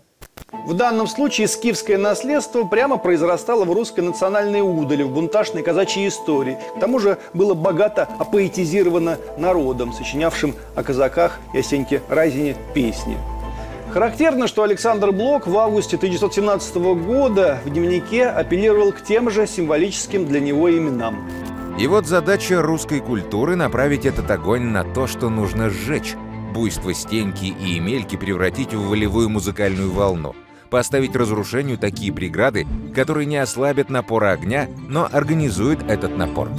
В 0.64 0.72
данном 0.72 1.06
случае 1.06 1.48
скифское 1.48 1.98
наследство 1.98 2.64
прямо 2.64 2.96
произрастало 2.96 3.66
в 3.66 3.72
русской 3.72 4.00
национальной 4.00 4.62
удали, 4.62 5.02
в 5.02 5.10
бунтажной 5.10 5.62
казачьей 5.62 6.08
истории. 6.08 6.56
К 6.76 6.80
тому 6.80 6.98
же 6.98 7.18
было 7.34 7.52
богато 7.52 8.08
апоэтизировано 8.18 9.18
народом, 9.36 9.92
сочинявшим 9.92 10.54
о 10.74 10.82
казаках 10.82 11.40
и 11.52 11.58
о 11.58 11.62
Стеньке 11.62 12.00
Разине 12.08 12.56
песни. 12.74 13.18
Характерно, 13.92 14.46
что 14.48 14.64
Александр 14.64 15.12
Блок 15.12 15.46
в 15.46 15.56
августе 15.56 15.96
1917 15.96 16.76
года 16.76 17.60
в 17.64 17.70
дневнике 17.70 18.26
апеллировал 18.26 18.92
к 18.92 19.02
тем 19.02 19.30
же 19.30 19.46
символическим 19.46 20.26
для 20.26 20.40
него 20.40 20.70
именам. 20.70 21.28
И 21.78 21.86
вот 21.86 22.06
задача 22.06 22.60
русской 22.60 23.00
культуры 23.00 23.56
направить 23.56 24.04
этот 24.04 24.30
огонь 24.30 24.64
на 24.64 24.84
то, 24.84 25.06
что 25.06 25.30
нужно 25.30 25.70
сжечь. 25.70 26.16
Буйство 26.52 26.92
Стеньки 26.92 27.46
и 27.46 27.74
Емельки 27.74 28.16
превратить 28.16 28.74
в 28.74 28.88
волевую 28.88 29.30
музыкальную 29.30 29.90
волну. 29.90 30.34
Поставить 30.70 31.16
разрушению 31.16 31.78
такие 31.78 32.12
преграды, 32.12 32.66
которые 32.94 33.24
не 33.24 33.38
ослабят 33.38 33.88
напора 33.88 34.32
огня, 34.32 34.68
но 34.88 35.08
организуют 35.10 35.82
этот 35.88 36.16
напор. 36.16 36.50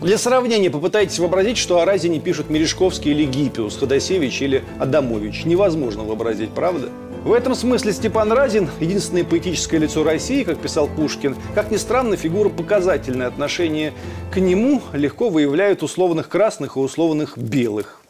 Для 0.00 0.16
сравнения 0.16 0.70
попытайтесь 0.70 1.18
вообразить, 1.18 1.58
что 1.58 1.80
о 1.80 1.84
Разине 1.84 2.20
пишут 2.20 2.50
Мережковский 2.50 3.10
или 3.10 3.24
Гиппиус, 3.24 3.76
Ходосевич 3.78 4.40
или 4.42 4.62
Адамович. 4.78 5.44
Невозможно 5.44 6.04
вообразить, 6.04 6.50
правда? 6.50 6.88
В 7.24 7.32
этом 7.32 7.56
смысле 7.56 7.92
Степан 7.92 8.30
Разин– 8.30 8.70
единственное 8.80 9.24
поэтическое 9.24 9.80
лицо 9.80 10.04
России, 10.04 10.44
как 10.44 10.58
писал 10.58 10.86
Пушкин. 10.86 11.34
Как 11.56 11.72
ни 11.72 11.76
странно, 11.76 12.16
фигура 12.16 12.48
показательная. 12.48 13.26
Отношение 13.26 13.92
к 14.30 14.38
нему 14.38 14.82
легко 14.92 15.30
выявляют 15.30 15.82
условных 15.82 16.28
красных 16.28 16.76
и 16.76 16.78
условных 16.78 17.36
белых. 17.36 18.00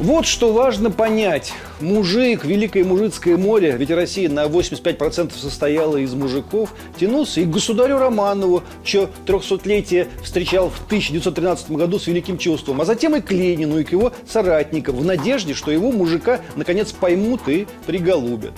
Вот 0.00 0.26
что 0.26 0.52
важно 0.52 0.90
понять. 0.90 1.52
Мужик, 1.80 2.44
Великое 2.44 2.84
Мужицкое 2.84 3.36
море, 3.36 3.76
ведь 3.78 3.90
Россия 3.90 4.28
на 4.28 4.46
85% 4.46 5.32
состояла 5.36 5.96
из 5.96 6.12
мужиков, 6.12 6.74
тянулся 6.98 7.40
и 7.40 7.44
к 7.44 7.50
государю 7.50 7.98
Романову, 7.98 8.62
чье 8.82 9.08
300-летие 9.26 10.08
встречал 10.22 10.70
в 10.70 10.84
1913 10.86 11.70
году 11.72 11.98
с 11.98 12.06
великим 12.08 12.36
чувством, 12.36 12.80
а 12.80 12.84
затем 12.84 13.14
и 13.14 13.20
к 13.20 13.30
Ленину, 13.30 13.78
и 13.78 13.84
к 13.84 13.92
его 13.92 14.12
соратникам, 14.26 14.96
в 14.96 15.04
надежде, 15.04 15.54
что 15.54 15.70
его 15.70 15.92
мужика 15.92 16.40
наконец 16.56 16.90
поймут 16.90 17.48
и 17.48 17.66
приголубят. 17.86 18.52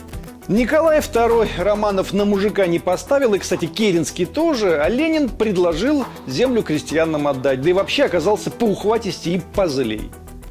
Николай 0.49 0.99
II 0.99 1.49
Романов 1.59 2.13
на 2.13 2.25
мужика 2.25 2.67
не 2.67 2.81
поставил, 2.81 3.35
и, 3.35 3.39
кстати, 3.39 3.67
Керенский 3.67 4.25
тоже, 4.25 4.81
а 4.83 4.89
Ленин 4.89 5.29
предложил 5.29 6.05
землю 6.27 6.63
крестьянам 6.63 7.29
отдать, 7.29 7.61
да 7.61 7.71
и 7.71 7.73
вообще 7.73 8.05
оказался 8.05 8.51
по 8.51 8.65
ухватисти 8.65 9.29
и 9.29 9.43
позлей. 9.55 10.11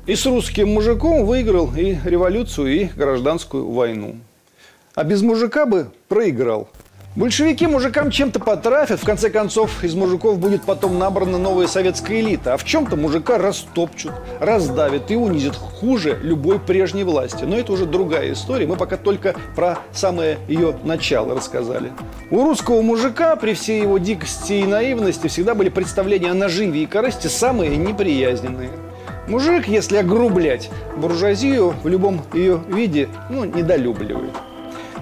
И 0.09 0.15
с 0.15 0.25
русским 0.25 0.69
мужиком 0.69 1.23
выиграл 1.23 1.69
и 1.77 1.95
революцию, 2.03 2.73
и 2.73 2.85
гражданскую 2.85 3.69
войну. 3.69 4.15
А 4.95 5.03
без 5.03 5.21
мужика 5.21 5.67
бы 5.67 5.91
проиграл. 6.07 6.67
Большевики 7.15 7.67
мужикам 7.67 8.09
чем-то 8.09 8.39
потрафят, 8.39 8.99
в 8.99 9.05
конце 9.05 9.29
концов 9.29 9.83
из 9.83 9.93
мужиков 9.93 10.39
будет 10.39 10.63
потом 10.63 10.97
набрана 10.97 11.37
новая 11.37 11.67
советская 11.67 12.21
элита, 12.21 12.55
а 12.55 12.57
в 12.57 12.63
чем-то 12.63 12.95
мужика 12.95 13.37
растопчут, 13.37 14.13
раздавят 14.39 15.11
и 15.11 15.15
унизят 15.15 15.55
хуже 15.55 16.17
любой 16.23 16.59
прежней 16.59 17.03
власти. 17.03 17.43
Но 17.43 17.55
это 17.55 17.71
уже 17.71 17.85
другая 17.85 18.33
история, 18.33 18.65
мы 18.65 18.77
пока 18.77 18.97
только 18.97 19.35
про 19.55 19.77
самое 19.93 20.39
ее 20.47 20.75
начало 20.83 21.35
рассказали. 21.35 21.91
У 22.31 22.43
русского 22.43 22.81
мужика 22.81 23.35
при 23.35 23.53
всей 23.53 23.83
его 23.83 23.99
дикости 23.99 24.53
и 24.53 24.63
наивности 24.63 25.27
всегда 25.27 25.53
были 25.53 25.69
представления 25.69 26.31
о 26.31 26.33
наживе 26.33 26.81
и 26.81 26.87
корысти 26.87 27.27
самые 27.27 27.77
неприязненные– 27.77 28.71
Мужик, 29.29 29.67
если 29.67 29.97
огрублять, 29.97 30.71
буржуазию 30.97 31.75
в 31.83 31.87
любом 31.87 32.23
ее 32.33 32.59
виде, 32.67 33.07
ну, 33.29 33.45
недолюбливает. 33.45 34.33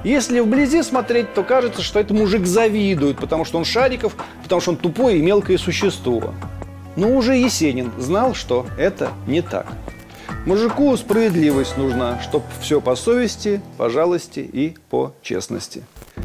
Если 0.04 0.42
вблизи 0.42 0.84
смотреть, 0.84 1.34
то 1.34 1.44
кажется, 1.44 1.82
что 1.82 2.00
этот 2.00 2.18
мужик 2.18 2.46
завидует, 2.46 3.18
потому 3.18 3.46
что 3.46 3.58
он 3.58 3.64
шариков, 3.64 4.18
потому 4.44 4.60
что 4.60 4.72
он 4.72 4.78
тупое 4.78 5.18
и 5.18 5.22
мелкое 5.22 5.58
существо. 5.58 6.34
Но 6.98 7.16
уже 7.16 7.38
Есенин 7.38 7.94
знал, 7.98 8.36
что 8.36 8.66
это 8.78 9.12
не 9.28 9.42
так. 9.42 9.66
Мужику 10.46 10.96
справедливость 10.98 11.78
нужна, 11.78 12.20
чтоб 12.22 12.44
все 12.60 12.82
по 12.82 12.96
совести, 12.96 13.62
по 13.78 13.90
жалости 13.90 14.40
и 14.40 14.76
по 14.90 15.14
честности. 15.22 15.84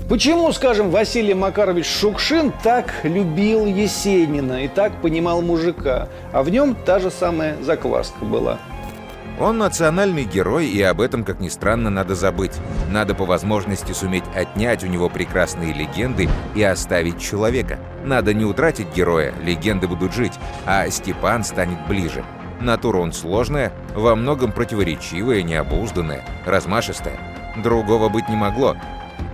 Почему, 0.08 0.52
скажем, 0.52 0.90
Василий 0.90 1.34
Макарович 1.34 1.86
Шукшин 1.86 2.52
так 2.62 2.92
любил 3.04 3.66
Есенина 3.66 4.64
и 4.64 4.68
так 4.68 5.00
понимал 5.00 5.42
мужика, 5.42 6.08
а 6.32 6.42
в 6.42 6.50
нем 6.50 6.74
та 6.74 6.98
же 6.98 7.10
самая 7.10 7.56
закваска 7.62 8.24
была? 8.24 8.58
Он 9.40 9.58
национальный 9.58 10.24
герой, 10.24 10.66
и 10.66 10.82
об 10.82 11.00
этом, 11.00 11.24
как 11.24 11.40
ни 11.40 11.48
странно, 11.48 11.88
надо 11.88 12.14
забыть. 12.14 12.52
Надо 12.90 13.14
по 13.14 13.24
возможности 13.24 13.92
суметь 13.92 14.24
отнять 14.34 14.84
у 14.84 14.86
него 14.86 15.08
прекрасные 15.08 15.72
легенды 15.72 16.28
и 16.54 16.62
оставить 16.62 17.20
человека. 17.20 17.78
Надо 18.04 18.34
не 18.34 18.44
утратить 18.44 18.94
героя, 18.94 19.32
легенды 19.42 19.88
будут 19.88 20.12
жить, 20.12 20.34
а 20.66 20.88
Степан 20.90 21.44
станет 21.44 21.78
ближе. 21.88 22.24
Натура 22.60 22.98
он 22.98 23.12
сложная, 23.12 23.72
во 23.94 24.14
многом 24.14 24.52
противоречивая, 24.52 25.42
необузданная, 25.42 26.24
размашистая. 26.44 27.18
Другого 27.56 28.08
быть 28.08 28.28
не 28.28 28.36
могло. 28.36 28.76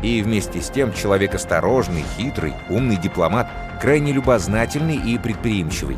И 0.02 0.22
вместе 0.22 0.60
с 0.60 0.70
тем 0.70 0.92
человек 0.92 1.34
осторожный, 1.34 2.04
хитрый, 2.16 2.54
умный 2.70 2.96
дипломат, 2.96 3.48
крайне 3.80 4.12
любознательный 4.12 4.96
и 4.96 5.18
предприимчивый. 5.18 5.96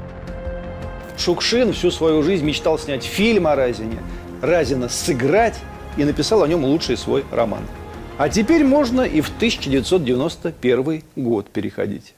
Шукшин 1.19 1.73
всю 1.73 1.91
свою 1.91 2.23
жизнь 2.23 2.45
мечтал 2.45 2.79
снять 2.79 3.05
фильм 3.05 3.47
о 3.47 3.55
Разине, 3.55 3.99
Разина 4.41 4.89
сыграть 4.89 5.59
и 5.99 6.05
написал 6.05 6.43
о 6.43 6.49
нем 6.49 6.65
лучший 6.65 6.97
свой 6.97 7.25
роман. 7.31 7.63
А 8.17 8.29
теперь 8.29 8.65
можно 8.65 9.03
и 9.03 9.21
в 9.21 9.29
1991 9.29 11.03
год 11.17 11.51
переходить. 11.51 12.15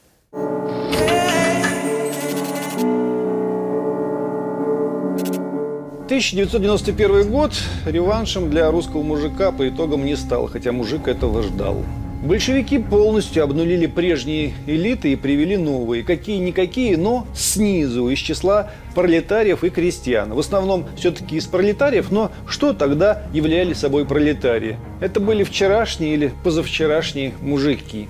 1991 6.05 7.31
год 7.31 7.53
реваншем 7.85 8.49
для 8.49 8.69
русского 8.69 9.03
мужика 9.03 9.53
по 9.53 9.69
итогам 9.69 10.05
не 10.05 10.17
стал, 10.17 10.47
хотя 10.47 10.73
мужик 10.73 11.07
этого 11.07 11.43
ждал. 11.43 11.83
Большевики 12.23 12.77
полностью 12.77 13.43
обнулили 13.43 13.85
прежние 13.85 14.53
элиты 14.67 15.13
и 15.13 15.15
привели 15.15 15.55
новые. 15.55 16.03
Какие-никакие, 16.03 16.97
но 16.97 17.25
снизу, 17.33 18.09
из 18.09 18.19
числа 18.19 18.71
пролетариев 18.95 19.63
и 19.63 19.69
крестьян. 19.69 20.33
В 20.33 20.39
основном 20.39 20.85
все-таки 20.97 21.37
из 21.37 21.47
пролетариев, 21.47 22.11
но 22.11 22.31
что 22.47 22.73
тогда 22.73 23.23
являли 23.33 23.73
собой 23.73 24.05
пролетарии? 24.05 24.77
Это 24.99 25.21
были 25.21 25.43
вчерашние 25.43 26.13
или 26.13 26.33
позавчерашние 26.43 27.33
мужики. 27.41 28.07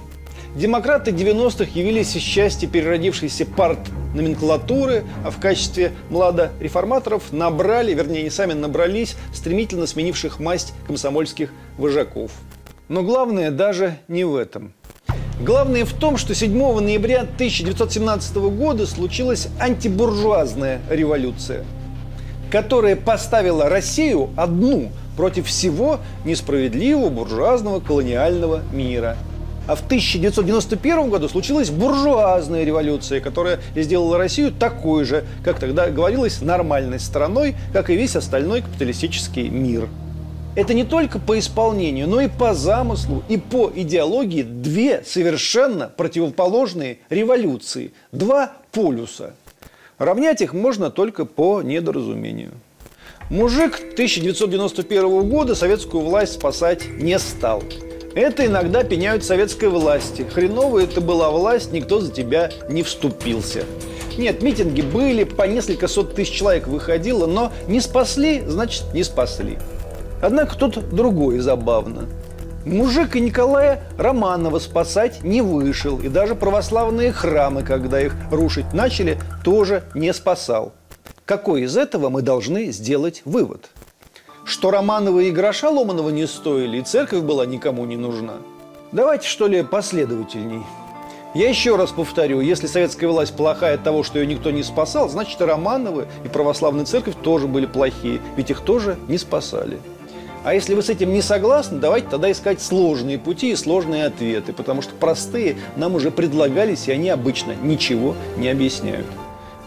Демократы 0.55 1.09
90-х 1.09 1.71
явились 1.73 2.15
из 2.15 2.21
части 2.21 2.67
переродившейся 2.67 3.43
парт 3.43 3.79
номенклатуры, 4.13 5.03
а 5.25 5.31
в 5.31 5.39
качестве 5.39 5.93
младореформаторов 6.11 7.31
набрали, 7.31 7.95
вернее, 7.95 8.21
не 8.21 8.29
сами 8.29 8.53
набрались, 8.53 9.15
стремительно 9.33 9.87
сменивших 9.87 10.39
масть 10.39 10.75
комсомольских 10.85 11.51
вожаков. 11.79 12.31
Но 12.87 13.01
главное 13.01 13.49
даже 13.49 13.97
не 14.07 14.25
в 14.25 14.35
этом. 14.35 14.73
Главное 15.41 15.85
в 15.85 15.93
том, 15.93 16.17
что 16.17 16.35
7 16.35 16.55
ноября 16.79 17.21
1917 17.21 18.35
года 18.35 18.85
случилась 18.85 19.47
антибуржуазная 19.59 20.81
революция, 20.87 21.65
которая 22.51 22.95
поставила 22.95 23.69
Россию 23.69 24.29
одну 24.37 24.91
против 25.17 25.47
всего 25.47 25.99
несправедливого 26.25 27.09
буржуазного 27.09 27.79
колониального 27.79 28.61
мира– 28.71 29.17
а 29.67 29.75
в 29.75 29.81
1991 29.85 31.09
году 31.09 31.29
случилась 31.29 31.69
буржуазная 31.69 32.63
революция, 32.63 33.21
которая 33.21 33.59
сделала 33.75 34.17
Россию 34.17 34.51
такой 34.51 35.05
же, 35.05 35.23
как 35.43 35.59
тогда 35.59 35.89
говорилось, 35.89 36.41
нормальной 36.41 36.99
страной, 36.99 37.55
как 37.71 37.89
и 37.89 37.95
весь 37.95 38.15
остальной 38.15 38.61
капиталистический 38.61 39.49
мир. 39.49 39.87
Это 40.55 40.75
не 40.75 40.83
только 40.83 41.17
по 41.17 41.39
исполнению, 41.39 42.07
но 42.07 42.21
и 42.21 42.27
по 42.27 42.53
замыслу, 42.53 43.23
и 43.27 43.37
по 43.37 43.71
идеологии 43.73 44.43
две 44.43 45.03
совершенно 45.03 45.87
противоположные 45.87 46.99
революции, 47.09 47.91
два 48.11 48.51
полюса. 48.71 49.33
Равнять 49.97 50.41
их 50.41 50.53
можно 50.53 50.91
только 50.91 51.25
по 51.25 51.61
недоразумению. 51.63 52.51
Мужик 53.29 53.79
1991 53.93 55.27
года 55.29 55.55
советскую 55.55 56.03
власть 56.03 56.33
спасать 56.33 56.87
не 56.99 57.17
стал. 57.17 57.63
Это 58.15 58.45
иногда 58.45 58.83
пеняют 58.83 59.23
советской 59.23 59.69
власти. 59.69 60.21
Хреновая 60.31 60.83
это 60.83 61.01
была 61.01 61.31
власть, 61.31 61.71
никто 61.71 61.99
за 61.99 62.11
тебя 62.11 62.51
не 62.69 62.83
вступился. 62.83 63.65
Нет, 64.17 64.43
митинги 64.43 64.81
были, 64.81 65.23
по 65.23 65.43
несколько 65.43 65.87
сот 65.87 66.13
тысяч 66.13 66.33
человек 66.33 66.67
выходило, 66.67 67.25
но 67.25 67.51
не 67.67 67.81
спасли, 67.81 68.43
значит, 68.45 68.83
не 68.93 69.03
спасли. 69.03 69.57
Однако 70.21 70.55
тут 70.55 70.89
другое 70.89 71.41
забавно. 71.41 72.05
Мужик 72.65 73.15
и 73.15 73.19
Николая 73.19 73.83
Романова 73.97 74.59
спасать 74.59 75.23
не 75.23 75.41
вышел. 75.41 75.99
И 75.99 76.07
даже 76.07 76.35
православные 76.35 77.11
храмы, 77.11 77.63
когда 77.63 77.99
их 77.99 78.15
рушить 78.31 78.73
начали, 78.73 79.17
тоже 79.43 79.83
не 79.95 80.13
спасал. 80.13 80.71
Какой 81.25 81.63
из 81.63 81.75
этого 81.75 82.09
мы 82.09 82.21
должны 82.21 82.71
сделать 82.71 83.23
вывод? 83.25 83.69
Что 84.45 84.71
Романовы 84.71 85.27
и 85.27 85.31
гроша 85.31 85.69
Ломанова 85.69 86.09
не 86.09 86.27
стоили, 86.27 86.77
и 86.77 86.81
церковь 86.81 87.21
была 87.21 87.45
никому 87.45 87.85
не 87.85 87.97
нужна. 87.97 88.33
Давайте, 88.91 89.27
что 89.27 89.47
ли, 89.47 89.63
последовательней. 89.63 90.63
Я 91.33 91.49
еще 91.49 91.75
раз 91.77 91.89
повторю, 91.91 92.41
если 92.41 92.67
советская 92.67 93.09
власть 93.09 93.35
плохая 93.35 93.75
от 93.75 93.83
того, 93.83 94.03
что 94.03 94.19
ее 94.19 94.27
никто 94.27 94.51
не 94.51 94.61
спасал, 94.61 95.09
значит 95.09 95.41
и 95.41 95.43
Романовы, 95.43 96.07
и 96.23 96.27
православная 96.27 96.85
церковь 96.85 97.15
тоже 97.23 97.47
были 97.47 97.65
плохие, 97.65 98.21
ведь 98.35 98.51
их 98.51 98.61
тоже 98.61 98.99
не 99.07 99.17
спасали. 99.17 99.79
А 100.43 100.53
если 100.53 100.75
вы 100.75 100.83
с 100.83 100.89
этим 100.89 101.11
не 101.11 101.21
согласны, 101.21 101.79
давайте 101.79 102.09
тогда 102.09 102.29
искать 102.31 102.61
сложные 102.61 103.17
пути 103.17 103.51
и 103.51 103.55
сложные 103.55 104.05
ответы, 104.05 104.53
потому 104.53 104.81
что 104.81 104.93
простые 104.93 105.55
нам 105.75 105.95
уже 105.95 106.11
предлагались, 106.11 106.87
и 106.87 106.91
они 106.91 107.09
обычно 107.09 107.55
ничего 107.55 108.13
не 108.37 108.49
объясняют. 108.49 109.07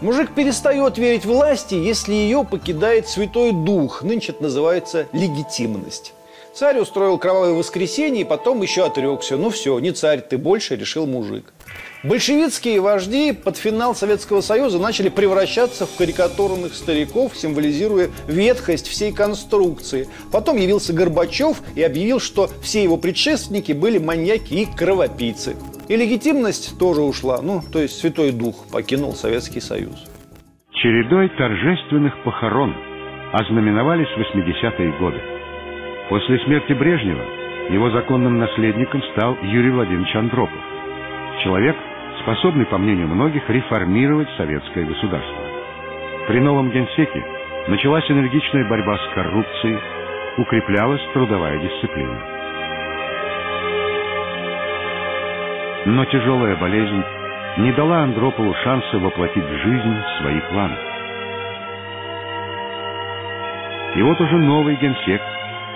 Мужик 0.03 0.35
перестает 0.35 0.99
верить 0.99 1.25
власти, 1.25 1.75
если 1.75 2.13
ее 2.13 2.45
покидает 2.45 3.09
Святой 3.09 3.53
Дух. 3.53 4.03
Нынче 4.03 4.33
это 4.33 4.43
называется 4.43 5.07
легитимность. 5.13 6.13
Царь 6.57 6.79
устроил 6.79 7.19
кровавое 7.19 7.53
воскресенье 7.53 8.23
и 8.23 8.25
потом 8.25 8.63
еще 8.63 8.87
отрекся. 8.87 9.37
Ну 9.37 9.51
все, 9.51 9.79
не 9.79 9.93
царь 9.93 10.23
ты 10.23 10.39
больше, 10.39 10.75
решил 10.75 11.07
мужик. 11.07 11.53
Большевистские 12.03 12.81
вожди 12.81 13.33
под 13.35 13.59
финал 13.59 13.95
Советского 13.95 14.41
Союза 14.41 14.79
начали 14.79 15.11
превращаться 15.11 15.85
в 15.85 15.95
карикатурных 15.99 16.73
стариков, 16.73 17.37
символизируя 17.37 18.09
ветхость 18.27 18.89
всей 18.89 19.13
конструкции. 19.13 20.09
Потом 20.33 20.57
явился 20.57 20.95
Горбачев 20.95 21.61
и 21.75 21.83
объявил, 21.83 22.21
что 22.21 22.49
все 22.63 22.83
его 22.83 22.97
предшественники 22.97 23.73
были 23.73 23.99
маньяки 23.99 24.55
и 24.55 24.65
кровопийцы. 24.65 25.57
И 25.89 25.97
легитимность 25.97 26.79
тоже 26.79 27.03
ушла, 27.03 27.43
ну, 27.43 27.61
то 27.71 27.81
есть 27.81 27.99
Святой 27.99 28.33
Дух 28.33 28.67
покинул 28.73 29.13
Советский 29.13 29.61
Союз. 29.61 30.07
Чередой 30.73 31.29
торжественных 31.37 32.15
похорон 32.25 32.75
ознаменовались 33.35 34.09
80-е 34.17 34.99
годы. 34.99 35.36
После 36.09 36.39
смерти 36.41 36.73
Брежнева 36.73 37.25
его 37.71 37.91
законным 37.91 38.39
наследником 38.39 39.03
стал 39.13 39.37
Юрий 39.43 39.71
Владимирович 39.71 40.15
Андропов. 40.15 40.61
Человек, 41.43 41.77
способный, 42.21 42.65
по 42.67 42.79
мнению 42.79 43.09
многих, 43.09 43.49
реформировать 43.51 44.29
советское 44.37 44.85
государство. 44.85 45.43
При 46.29 46.39
новом 46.39 46.71
генсеке 46.71 47.25
началась 47.67 48.09
энергичная 48.09 48.69
борьба 48.69 48.97
с 48.99 49.15
коррупцией, 49.15 49.79
укреплялась 50.39 51.03
трудовая 51.13 51.59
дисциплина. 51.59 52.21
Но 55.87 56.05
тяжелая 56.05 56.57
болезнь 56.57 57.03
не 57.59 57.73
дала 57.73 58.03
Андропову 58.05 58.55
шанса 58.63 58.99
воплотить 58.99 59.45
в 59.45 59.57
жизнь 59.59 59.97
свои 60.21 60.41
планы. 60.53 60.77
И 63.97 64.03
вот 64.03 64.21
уже 64.21 64.37
новый 64.37 64.77
генсек 64.77 65.21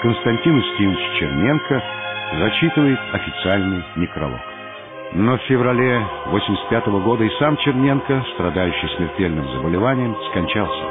Константин 0.02 0.56
Устинович 0.56 1.18
Черненко 1.18 1.82
зачитывает 2.38 2.98
официальный 3.12 3.84
некролог. 3.96 4.40
Но 5.12 5.36
в 5.36 5.42
феврале 5.42 6.02
85 6.26 6.86
-го 6.86 7.02
года 7.02 7.24
и 7.24 7.30
сам 7.38 7.56
Черненко, 7.58 8.24
страдающий 8.34 8.88
смертельным 8.96 9.46
заболеванием, 9.48 10.16
скончался. 10.30 10.84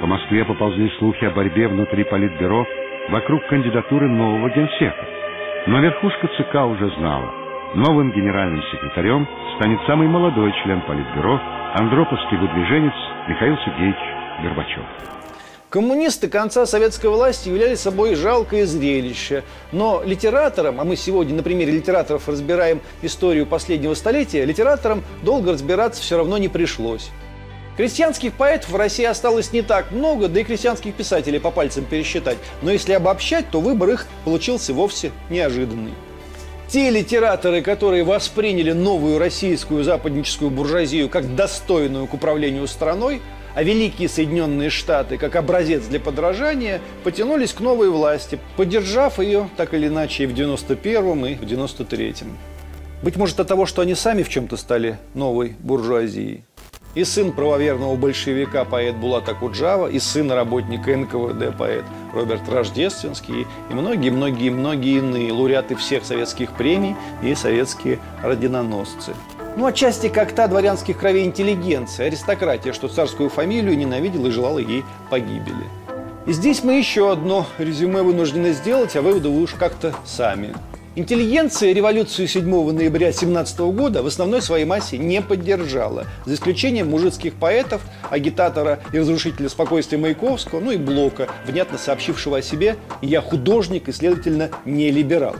По 0.00 0.06
Москве 0.08 0.44
поползли 0.44 0.90
слухи 0.98 1.24
о 1.26 1.30
борьбе 1.30 1.68
внутри 1.68 2.02
Политбюро 2.02 2.66
вокруг 3.10 3.46
кандидатуры 3.46 4.08
нового 4.08 4.50
генсека. 4.50 5.06
Но 5.68 5.78
верхушка 5.78 6.26
ЦК 6.36 6.66
уже 6.66 6.88
знала. 6.98 7.32
Новым 7.74 8.10
генеральным 8.10 8.62
секретарем 8.72 9.26
станет 9.56 9.80
самый 9.86 10.08
молодой 10.08 10.52
член 10.64 10.80
Политбюро, 10.80 11.40
андроповский 11.74 12.36
выдвиженец 12.36 12.92
Михаил 13.28 13.56
Сергеевич 13.64 13.96
Горбачев. 14.42 14.84
Коммунисты 15.70 16.28
конца 16.28 16.66
советской 16.66 17.08
власти 17.08 17.48
являли 17.48 17.74
собой 17.74 18.14
жалкое 18.14 18.64
зрелище. 18.64 19.42
Но 19.72 20.00
литераторам, 20.04 20.80
а 20.80 20.84
мы 20.84 20.94
сегодня 20.94 21.34
на 21.34 21.42
примере 21.42 21.72
литераторов 21.72 22.28
разбираем 22.28 22.80
историю 23.02 23.44
последнего 23.44 23.94
столетия, 23.94 24.44
литераторам 24.44 25.02
долго 25.24 25.50
разбираться 25.50 26.00
все 26.00 26.16
равно 26.16 26.38
не 26.38 26.46
пришлось. 26.46 27.10
Крестьянских 27.76 28.34
поэтов 28.34 28.70
в 28.70 28.76
России 28.76 29.04
осталось 29.04 29.52
не 29.52 29.62
так 29.62 29.90
много, 29.90 30.28
да 30.28 30.38
и 30.38 30.44
крестьянских 30.44 30.94
писателей 30.94 31.40
по 31.40 31.50
пальцам 31.50 31.84
пересчитать. 31.86 32.38
Но 32.62 32.70
если 32.70 32.92
обобщать, 32.92 33.50
то 33.50 33.60
выбор 33.60 33.90
их 33.90 34.06
получился 34.24 34.72
вовсе 34.72 35.10
неожиданный. 35.28 35.94
Те 36.74 36.90
литераторы, 36.90 37.62
которые 37.62 38.02
восприняли 38.02 38.72
новую 38.72 39.20
российскую 39.20 39.84
западническую 39.84 40.50
буржуазию 40.50 41.08
как 41.08 41.36
достойную 41.36 42.08
к 42.08 42.14
управлению 42.14 42.66
страной, 42.66 43.22
а 43.54 43.62
великие 43.62 44.08
Соединенные 44.08 44.70
Штаты, 44.70 45.16
как 45.16 45.36
образец 45.36 45.84
для 45.84 46.00
подражания, 46.00 46.80
потянулись 47.04 47.52
к 47.52 47.60
новой 47.60 47.90
власти, 47.90 48.40
поддержав 48.56 49.20
ее 49.20 49.48
так 49.56 49.72
или 49.72 49.86
иначе 49.86 50.24
и 50.24 50.26
в 50.26 50.34
91-м, 50.34 51.26
и 51.26 51.34
в 51.36 51.42
93-м. 51.42 52.36
Быть 53.04 53.14
может 53.14 53.38
от 53.38 53.46
того, 53.46 53.66
что 53.66 53.80
они 53.80 53.94
сами 53.94 54.24
в 54.24 54.28
чем-то 54.28 54.56
стали 54.56 54.98
новой 55.14 55.54
буржуазией. 55.60 56.42
И 56.94 57.02
сын 57.02 57.32
правоверного 57.32 57.96
большевика 57.96 58.64
поэт 58.64 58.94
Булат 58.94 59.28
Акуджава, 59.28 59.88
и 59.88 59.98
сын 59.98 60.30
работника 60.30 60.96
НКВД 60.96 61.56
поэт 61.56 61.84
Роберт 62.12 62.48
Рождественский, 62.48 63.46
и 63.68 63.74
многие-многие-многие 63.74 64.98
иные 64.98 65.32
лауреаты 65.32 65.74
всех 65.74 66.04
советских 66.04 66.52
премий 66.52 66.94
и 67.20 67.34
советские 67.34 67.98
родиноносцы. 68.22 69.14
Ну, 69.56 69.66
отчасти 69.66 70.08
как 70.08 70.32
та 70.32 70.46
дворянских 70.46 70.98
кровей 70.98 71.24
интеллигенция, 71.24 72.06
аристократия, 72.06 72.72
что 72.72 72.88
царскую 72.88 73.28
фамилию 73.28 73.76
ненавидела 73.76 74.28
и 74.28 74.30
желала 74.30 74.58
ей 74.58 74.84
погибели. 75.10 75.66
И 76.26 76.32
здесь 76.32 76.62
мы 76.62 76.74
еще 76.74 77.10
одно 77.10 77.46
резюме 77.58 78.02
вынуждены 78.02 78.52
сделать, 78.52 78.96
а 78.96 79.02
выводы 79.02 79.28
вы 79.28 79.42
уж 79.42 79.54
как-то 79.54 79.94
сами. 80.04 80.54
Интеллигенция 80.96 81.72
революцию 81.72 82.28
7 82.28 82.70
ноября 82.70 83.10
17 83.10 83.58
года 83.72 84.00
в 84.04 84.06
основной 84.06 84.40
своей 84.40 84.64
массе 84.64 84.96
не 84.96 85.20
поддержала, 85.20 86.06
за 86.24 86.34
исключением 86.34 86.90
мужицких 86.90 87.34
поэтов, 87.34 87.82
агитатора 88.10 88.78
и 88.92 89.00
разрушителя 89.00 89.48
спокойствия 89.48 89.98
Маяковского, 89.98 90.60
ну 90.60 90.70
и 90.70 90.76
Блока, 90.76 91.26
внятно 91.48 91.78
сообщившего 91.78 92.38
о 92.38 92.42
себе 92.42 92.76
«я 93.02 93.20
художник 93.20 93.88
и, 93.88 93.92
следовательно, 93.92 94.50
не 94.64 94.92
либерал». 94.92 95.34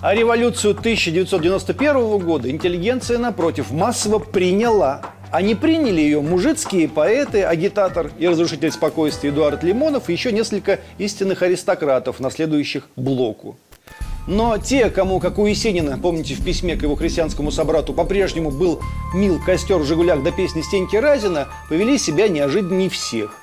А 0.00 0.14
революцию 0.14 0.70
1991 0.70 2.18
года 2.18 2.50
интеллигенция, 2.50 3.18
напротив, 3.18 3.70
массово 3.72 4.18
приняла. 4.18 5.02
Они 5.30 5.54
приняли 5.54 6.00
ее 6.00 6.22
мужицкие 6.22 6.88
поэты, 6.88 7.42
агитатор 7.42 8.10
и 8.18 8.26
разрушитель 8.26 8.70
спокойствия 8.70 9.28
Эдуард 9.28 9.62
Лимонов 9.62 10.08
и 10.08 10.12
еще 10.12 10.32
несколько 10.32 10.80
истинных 10.96 11.42
аристократов, 11.42 12.18
наследующих 12.18 12.88
Блоку. 12.96 13.58
Но 14.26 14.58
те, 14.58 14.90
кому, 14.90 15.20
как 15.20 15.38
у 15.38 15.46
Есенина, 15.46 15.98
помните, 15.98 16.34
в 16.34 16.44
письме 16.44 16.76
к 16.76 16.82
его 16.82 16.96
христианскому 16.96 17.50
собрату 17.50 17.92
по-прежнему 17.92 18.50
был 18.50 18.80
мил 19.14 19.40
костер 19.44 19.78
в 19.78 19.84
«Жигулях» 19.84 20.22
до 20.22 20.32
песни 20.32 20.62
Стеньки 20.62 20.96
Разина, 20.96 21.48
повели 21.68 21.96
себя 21.96 22.28
неожиданнее 22.28 22.90
всех. 22.90 23.38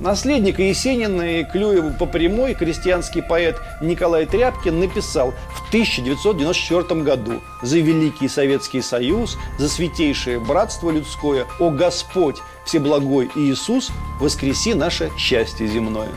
Наследник 0.00 0.58
Есенина 0.58 1.40
и 1.40 1.44
Клюеву 1.44 1.96
по 1.96 2.06
прямой 2.06 2.54
крестьянский 2.54 3.22
поэт 3.22 3.60
Николай 3.80 4.26
Тряпкин 4.26 4.80
написал 4.80 5.32
в 5.54 5.68
1994 5.68 7.02
году 7.02 7.40
«За 7.62 7.78
Великий 7.78 8.28
Советский 8.28 8.82
Союз, 8.82 9.38
за 9.58 9.68
святейшее 9.68 10.40
братство 10.40 10.90
людское, 10.90 11.46
о 11.60 11.70
Господь, 11.70 12.38
Всеблагой 12.64 13.30
Иисус, 13.36 13.92
воскреси 14.20 14.74
наше 14.74 15.10
счастье 15.16 15.68
земное». 15.68 16.10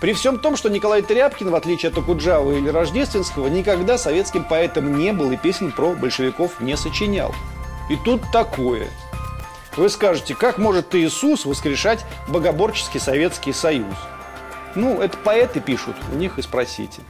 При 0.00 0.12
всем 0.12 0.38
том, 0.38 0.56
что 0.56 0.68
Николай 0.70 1.02
Тряпкин, 1.02 1.50
в 1.50 1.54
отличие 1.56 1.90
от 1.90 1.98
Окуджава 1.98 2.52
или 2.52 2.68
Рождественского, 2.68 3.48
никогда 3.48 3.98
советским 3.98 4.44
поэтом 4.44 4.96
не 4.96 5.12
был 5.12 5.32
и 5.32 5.36
песен 5.36 5.72
про 5.72 5.94
большевиков 5.94 6.60
не 6.60 6.76
сочинял. 6.76 7.34
И 7.90 7.96
тут 8.04 8.22
такое. 8.32 8.88
Вы 9.76 9.88
скажете, 9.88 10.36
как 10.36 10.58
может 10.58 10.94
Иисус 10.94 11.44
воскрешать 11.44 12.04
богоборческий 12.28 13.00
Советский 13.00 13.52
Союз? 13.52 13.94
Ну, 14.76 15.00
это 15.00 15.16
поэты 15.18 15.60
пишут, 15.60 15.96
у 16.12 16.16
них 16.16 16.38
и 16.38 16.42
спросите. 16.42 17.02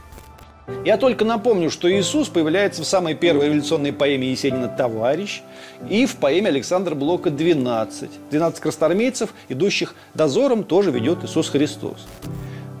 Я 0.85 0.97
только 0.97 1.25
напомню, 1.25 1.71
что 1.71 1.91
Иисус 1.91 2.27
появляется 2.27 2.83
в 2.83 2.85
самой 2.85 3.15
первой 3.15 3.47
революционной 3.47 3.91
поэме 3.91 4.29
Есенина 4.29 4.67
«Товарищ» 4.67 5.41
и 5.89 6.05
в 6.05 6.15
поэме 6.17 6.49
Александра 6.49 6.95
Блока 6.95 7.29
«12». 7.29 8.09
«12 8.31 8.59
красноармейцев, 8.59 9.33
идущих 9.49 9.95
дозором, 10.13 10.63
тоже 10.63 10.91
ведет 10.91 11.23
Иисус 11.23 11.49
Христос. 11.49 12.07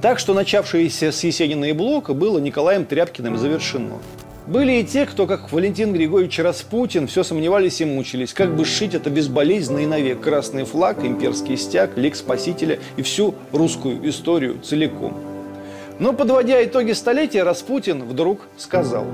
Так 0.01 0.17
что 0.17 0.33
начавшееся 0.33 1.11
с 1.11 1.23
Есенина 1.23 1.65
и 1.65 1.73
Блока 1.73 2.13
было 2.13 2.39
Николаем 2.39 2.85
Тряпкиным 2.85 3.37
завершено. 3.37 3.97
Были 4.47 4.79
и 4.79 4.83
те, 4.83 5.05
кто, 5.05 5.27
как 5.27 5.51
Валентин 5.51 5.93
Григорьевич 5.93 6.39
Распутин, 6.39 7.05
все 7.05 7.23
сомневались 7.23 7.81
и 7.81 7.85
мучились, 7.85 8.33
как 8.33 8.55
бы 8.55 8.65
сшить 8.65 8.95
это 8.95 9.09
безболезненно 9.09 9.79
и 9.79 9.85
навек. 9.85 10.21
Красный 10.21 10.63
флаг, 10.63 11.03
имперский 11.03 11.57
стяг, 11.57 11.97
лик 11.97 12.15
спасителя 12.15 12.79
и 12.95 13.01
всю 13.01 13.35
русскую 13.51 14.09
историю 14.09 14.59
целиком. 14.63 15.15
Но, 15.99 16.13
подводя 16.13 16.63
итоги 16.63 16.93
столетия, 16.93 17.43
Распутин 17.43 18.05
вдруг 18.05 18.39
сказал. 18.57 19.05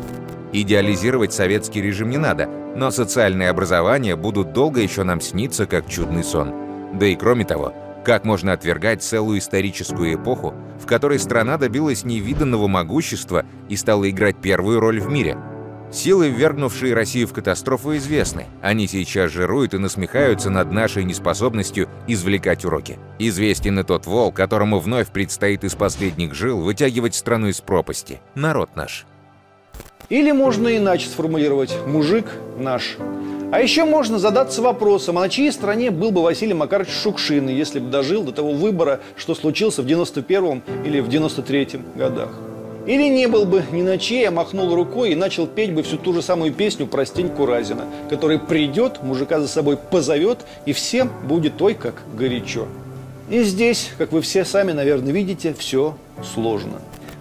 Идеализировать 0.54 1.34
советский 1.34 1.82
режим 1.82 2.12
не 2.12 2.18
надо, 2.18 2.48
но 2.76 2.92
социальные 2.92 3.50
образования 3.50 4.16
будут 4.16 4.54
долго 4.54 4.80
еще 4.80 5.04
нам 5.04 5.20
сниться, 5.20 5.66
как 5.66 5.90
чудный 5.90 6.24
сон. 6.24 6.54
Да 6.94 7.08
и 7.08 7.16
кроме 7.16 7.44
того, 7.44 7.74
как 8.06 8.24
можно 8.24 8.54
отвергать 8.54 9.04
целую 9.04 9.40
историческую 9.40 10.14
эпоху, 10.14 10.54
в 10.80 10.86
которой 10.86 11.20
страна 11.20 11.58
добилась 11.58 12.06
невиданного 12.06 12.68
могущества 12.68 13.46
и 13.68 13.76
стала 13.76 14.10
играть 14.10 14.40
первую 14.42 14.80
роль 14.80 15.02
в 15.02 15.10
мире? 15.10 15.38
Силы, 15.92 16.30
ввергнувшие 16.30 16.94
Россию 16.94 17.28
в 17.28 17.34
катастрофу, 17.34 17.96
известны. 17.96 18.46
Они 18.62 18.88
сейчас 18.88 19.32
жируют 19.32 19.74
и 19.74 19.78
насмехаются 19.78 20.50
над 20.50 20.72
нашей 20.72 21.04
неспособностью 21.04 21.90
извлекать 22.08 22.66
уроки. 22.66 23.00
Известен 23.18 23.80
и 23.80 23.84
тот 23.84 24.06
вол, 24.06 24.32
которому 24.32 24.80
вновь 24.80 25.08
предстоит 25.08 25.64
из 25.64 25.74
последних 25.76 26.34
жил 26.34 26.62
вытягивать 26.62 27.16
страну 27.16 27.48
из 27.48 27.62
пропасти. 27.62 28.20
Народ 28.36 28.76
наш. 28.76 29.06
Или 30.10 30.32
можно 30.32 30.76
иначе 30.76 31.08
сформулировать 31.08 31.76
«мужик 31.88 32.26
наш». 32.58 32.98
А 33.52 33.62
еще 33.62 33.86
можно 33.86 34.20
задаться 34.20 34.62
вопросом, 34.62 35.18
а 35.18 35.22
на 35.22 35.30
чьей 35.30 35.52
стороне 35.52 35.92
был 35.92 36.12
бы 36.12 36.22
Василий 36.22 36.54
Макарович 36.54 36.90
Шукшин, 36.92 37.48
если 37.48 37.80
бы 37.80 37.90
дожил 37.90 38.24
до 38.24 38.32
того 38.32 38.52
выбора, 38.52 39.00
что 39.16 39.34
случился 39.36 39.82
в 39.82 39.86
91-м 39.86 40.62
или 40.84 41.00
в 41.00 41.10
93-м 41.10 41.84
годах. 41.96 42.30
Или 42.86 43.08
не 43.08 43.28
был 43.28 43.46
бы 43.46 43.64
ни 43.72 43.82
на 43.82 43.98
чьей, 43.98 44.28
а 44.28 44.32
махнул 44.32 44.76
рукой 44.76 45.12
и 45.12 45.16
начал 45.16 45.48
петь 45.48 45.74
бы 45.74 45.82
всю 45.84 45.98
ту 45.98 46.14
же 46.14 46.22
самую 46.22 46.54
песню 46.54 46.86
про 46.86 47.06
Стеньку 47.06 47.46
Разина, 47.46 47.86
который 48.10 48.38
придет, 48.38 49.02
мужика 49.02 49.40
за 49.40 49.48
собой 49.48 49.78
позовет, 49.78 50.40
и 50.66 50.74
всем 50.74 51.10
будет 51.24 51.60
ой 51.62 51.74
как 51.74 52.04
горячо. 52.16 52.68
И 53.30 53.42
здесь, 53.42 53.90
как 53.98 54.12
вы 54.12 54.22
все 54.22 54.46
сами, 54.46 54.72
наверное, 54.72 55.12
видите, 55.12 55.56
все 55.58 55.98
сложно. 56.34 56.80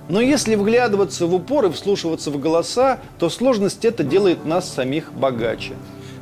Но 0.09 0.21
если 0.21 0.55
вглядываться 0.55 1.27
в 1.27 1.35
упор 1.35 1.67
и 1.67 1.71
вслушиваться 1.71 2.31
в 2.31 2.38
голоса, 2.38 3.01
то 3.19 3.31
сложность 3.31 3.85
это 3.85 4.05
делает 4.05 4.45
нас 4.45 4.73
самих 4.73 5.12
богаче. 5.12 5.73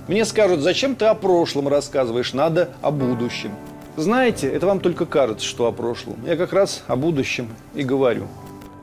Мне 0.09 0.25
скажут, 0.25 0.61
зачем 0.61 0.95
ты 0.95 1.07
о 1.07 1.15
прошлом 1.15 1.69
рассказываешь, 1.69 2.33
надо 2.33 2.71
о 2.81 2.91
будущем. 2.91 3.53
Знаете, 3.97 4.49
это 4.49 4.67
вам 4.67 4.81
только 4.81 5.05
кажется, 5.05 5.47
что 5.47 5.67
о 5.67 5.73
прошлом. 5.73 6.17
Я 6.27 6.37
как 6.37 6.53
раз 6.53 6.83
о 6.87 6.97
будущем 6.97 7.49
и 7.75 7.83
говорю. 7.83 8.27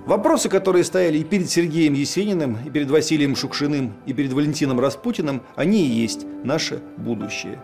Вопросы, 0.05 0.49
которые 0.49 0.83
стояли 0.83 1.17
и 1.17 1.23
перед 1.23 1.49
Сергеем 1.49 1.93
Есениным, 1.93 2.57
и 2.65 2.69
перед 2.69 2.89
Василием 2.89 3.35
Шукшиным, 3.35 3.93
и 4.05 4.13
перед 4.13 4.33
Валентином 4.33 4.79
Распутиным, 4.79 5.41
они 5.55 5.85
и 5.85 5.89
есть 5.91 6.25
наше 6.43 6.79
будущее. 6.97 7.59